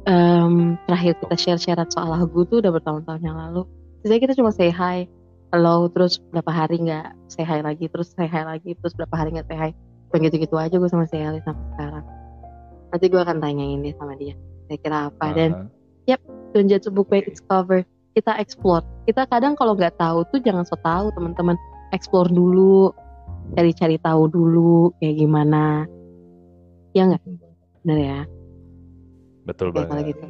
[0.06, 3.66] Em, terakhir kita share-share soal lagu tuh udah bertahun-tahun yang lalu.
[4.00, 5.10] Biasanya kita cuma say hi,
[5.50, 9.34] hello, terus berapa hari nggak say hi lagi, terus say hi lagi, terus berapa hari
[9.34, 9.70] nggak say hi.
[10.10, 12.04] Kayak gitu-gitu aja gue sama si Ellie sampai sekarang.
[12.90, 14.34] Nanti gue akan tanyain deh sama dia.
[14.66, 15.50] Kira-kira apa dan
[16.06, 16.18] Aha.
[16.54, 17.82] don't judge a book by its cover.
[18.14, 18.82] Kita explore.
[19.06, 21.54] Kita kadang kalau nggak tahu tuh jangan so tahu teman-teman.
[21.94, 22.94] Explore dulu,
[23.52, 25.84] cari-cari tahu dulu kayak gimana.
[26.92, 27.22] Ya nggak?
[27.82, 28.18] Bener ya.
[29.44, 30.04] Betul Oke kalau banget.
[30.12, 30.24] gitu.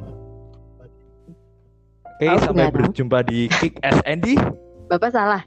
[2.01, 2.73] Oke, Tahu sampai Bang?
[2.77, 4.37] berjumpa di Kick Ass Andy.
[4.87, 5.41] Bapak salah.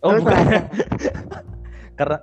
[0.00, 0.36] Oh, Bapak bukan.
[0.36, 0.64] salah.
[1.98, 2.16] karena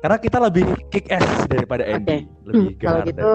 [0.00, 2.24] karena kita lebih kick ass daripada Andy.
[2.48, 3.30] Lebih Hmm, kalau gitu.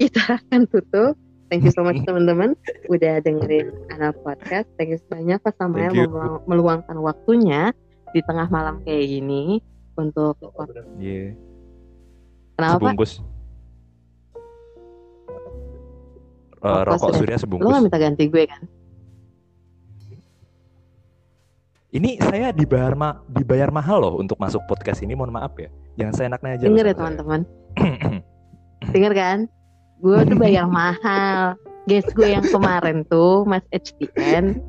[0.00, 1.12] Kita akan tutup.
[1.46, 2.56] Thank you so much teman-teman
[2.88, 4.66] udah dengerin Anal Podcast.
[4.80, 5.92] Thank you banyak Pak Samuel
[6.48, 7.70] meluangkan waktunya
[8.10, 9.60] di tengah malam kayak gini
[9.96, 10.36] untuk
[10.96, 11.32] Iya.
[12.54, 12.76] kenapa?
[12.78, 13.12] Sebungkus.
[16.56, 17.68] Eh, Rokok surya Lo sebungkus.
[17.68, 18.62] gak minta ganti gue kan?
[21.92, 25.16] Ini saya dibayar ma dibayar mahal loh untuk masuk podcast ini.
[25.16, 25.70] Mohon maaf ya.
[25.96, 26.64] Jangan saya enaknya aja.
[26.68, 27.40] Dengar ya teman-teman.
[28.92, 29.38] Dengar kan?
[30.02, 31.56] Gue tuh bayar mahal.
[31.86, 34.60] Guys gue yang kemarin tuh Mas HTN.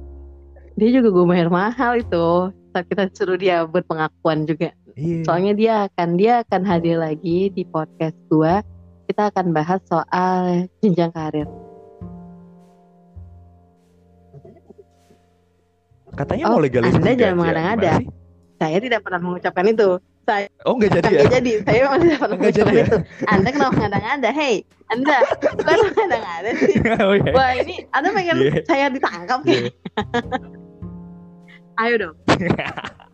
[0.78, 2.28] Dia juga gue bayar mahal itu.
[2.72, 4.72] Saat kita suruh dia buat pengakuan juga.
[4.98, 5.22] Iya.
[5.24, 8.54] Soalnya dia akan dia akan hadir lagi di podcast gue.
[9.08, 11.48] Kita akan bahas soal jenjang karir.
[16.12, 17.94] Katanya Oh, mau legalisasi Anda jangan mengada-ngada.
[18.58, 19.90] Saya tidak pernah mengucapkan itu.
[20.28, 21.24] Saya Oh nggak jadi ya?
[21.30, 21.52] jadi.
[21.62, 22.84] Saya masih tidak pernah Nggak jadi mengucapkan ya?
[22.84, 22.98] itu.
[23.30, 24.30] Anda kenapa ngada-ngada?
[24.34, 24.56] Hey,
[24.90, 26.74] Anda kenapa ngada-ngada sih?
[27.06, 27.32] oh iya.
[27.32, 28.52] Wah ini Anda pengen Iya.
[28.66, 29.54] saya ditangkap Iya.
[29.54, 29.62] nih.
[31.86, 32.16] Ayo dong.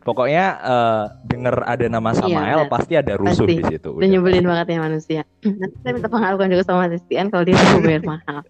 [0.00, 2.72] Pokoknya eh, denger ada nama Samael benar.
[2.72, 3.58] pasti ada rusuh Pasti.
[3.58, 3.90] di situ.
[3.96, 5.22] Udah nyebelin banget ya manusia.
[5.60, 8.40] Nanti saya minta pengakuan juga sama Destian kalau dia gue bayar mahal.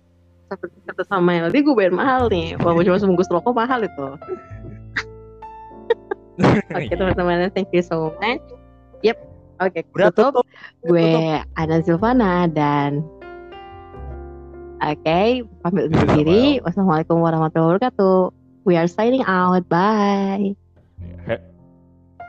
[0.51, 2.59] Seperti kata Samuel, dia gue bayar mahal nih.
[2.59, 4.07] Walaupun cuma sebungkus rokok mahal itu.
[6.76, 8.41] Oke teman-teman, thank you so much.
[9.01, 9.16] Yep,
[9.61, 10.41] oke Udah tutup.
[10.41, 10.47] tutup.
[10.84, 13.05] Gue Ana Silvana dan
[14.80, 16.16] Oke, pamit undur Samuel.
[16.16, 16.45] diri.
[16.64, 18.32] Wassalamualaikum warahmatullahi wabarakatuh.
[18.64, 19.68] We are signing out.
[19.68, 20.57] Bye.
[21.01, 21.44] He-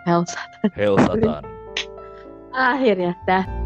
[0.05, 0.33] Health.
[0.73, 1.43] Hail Satan.
[2.55, 3.60] Akhirnya, dah.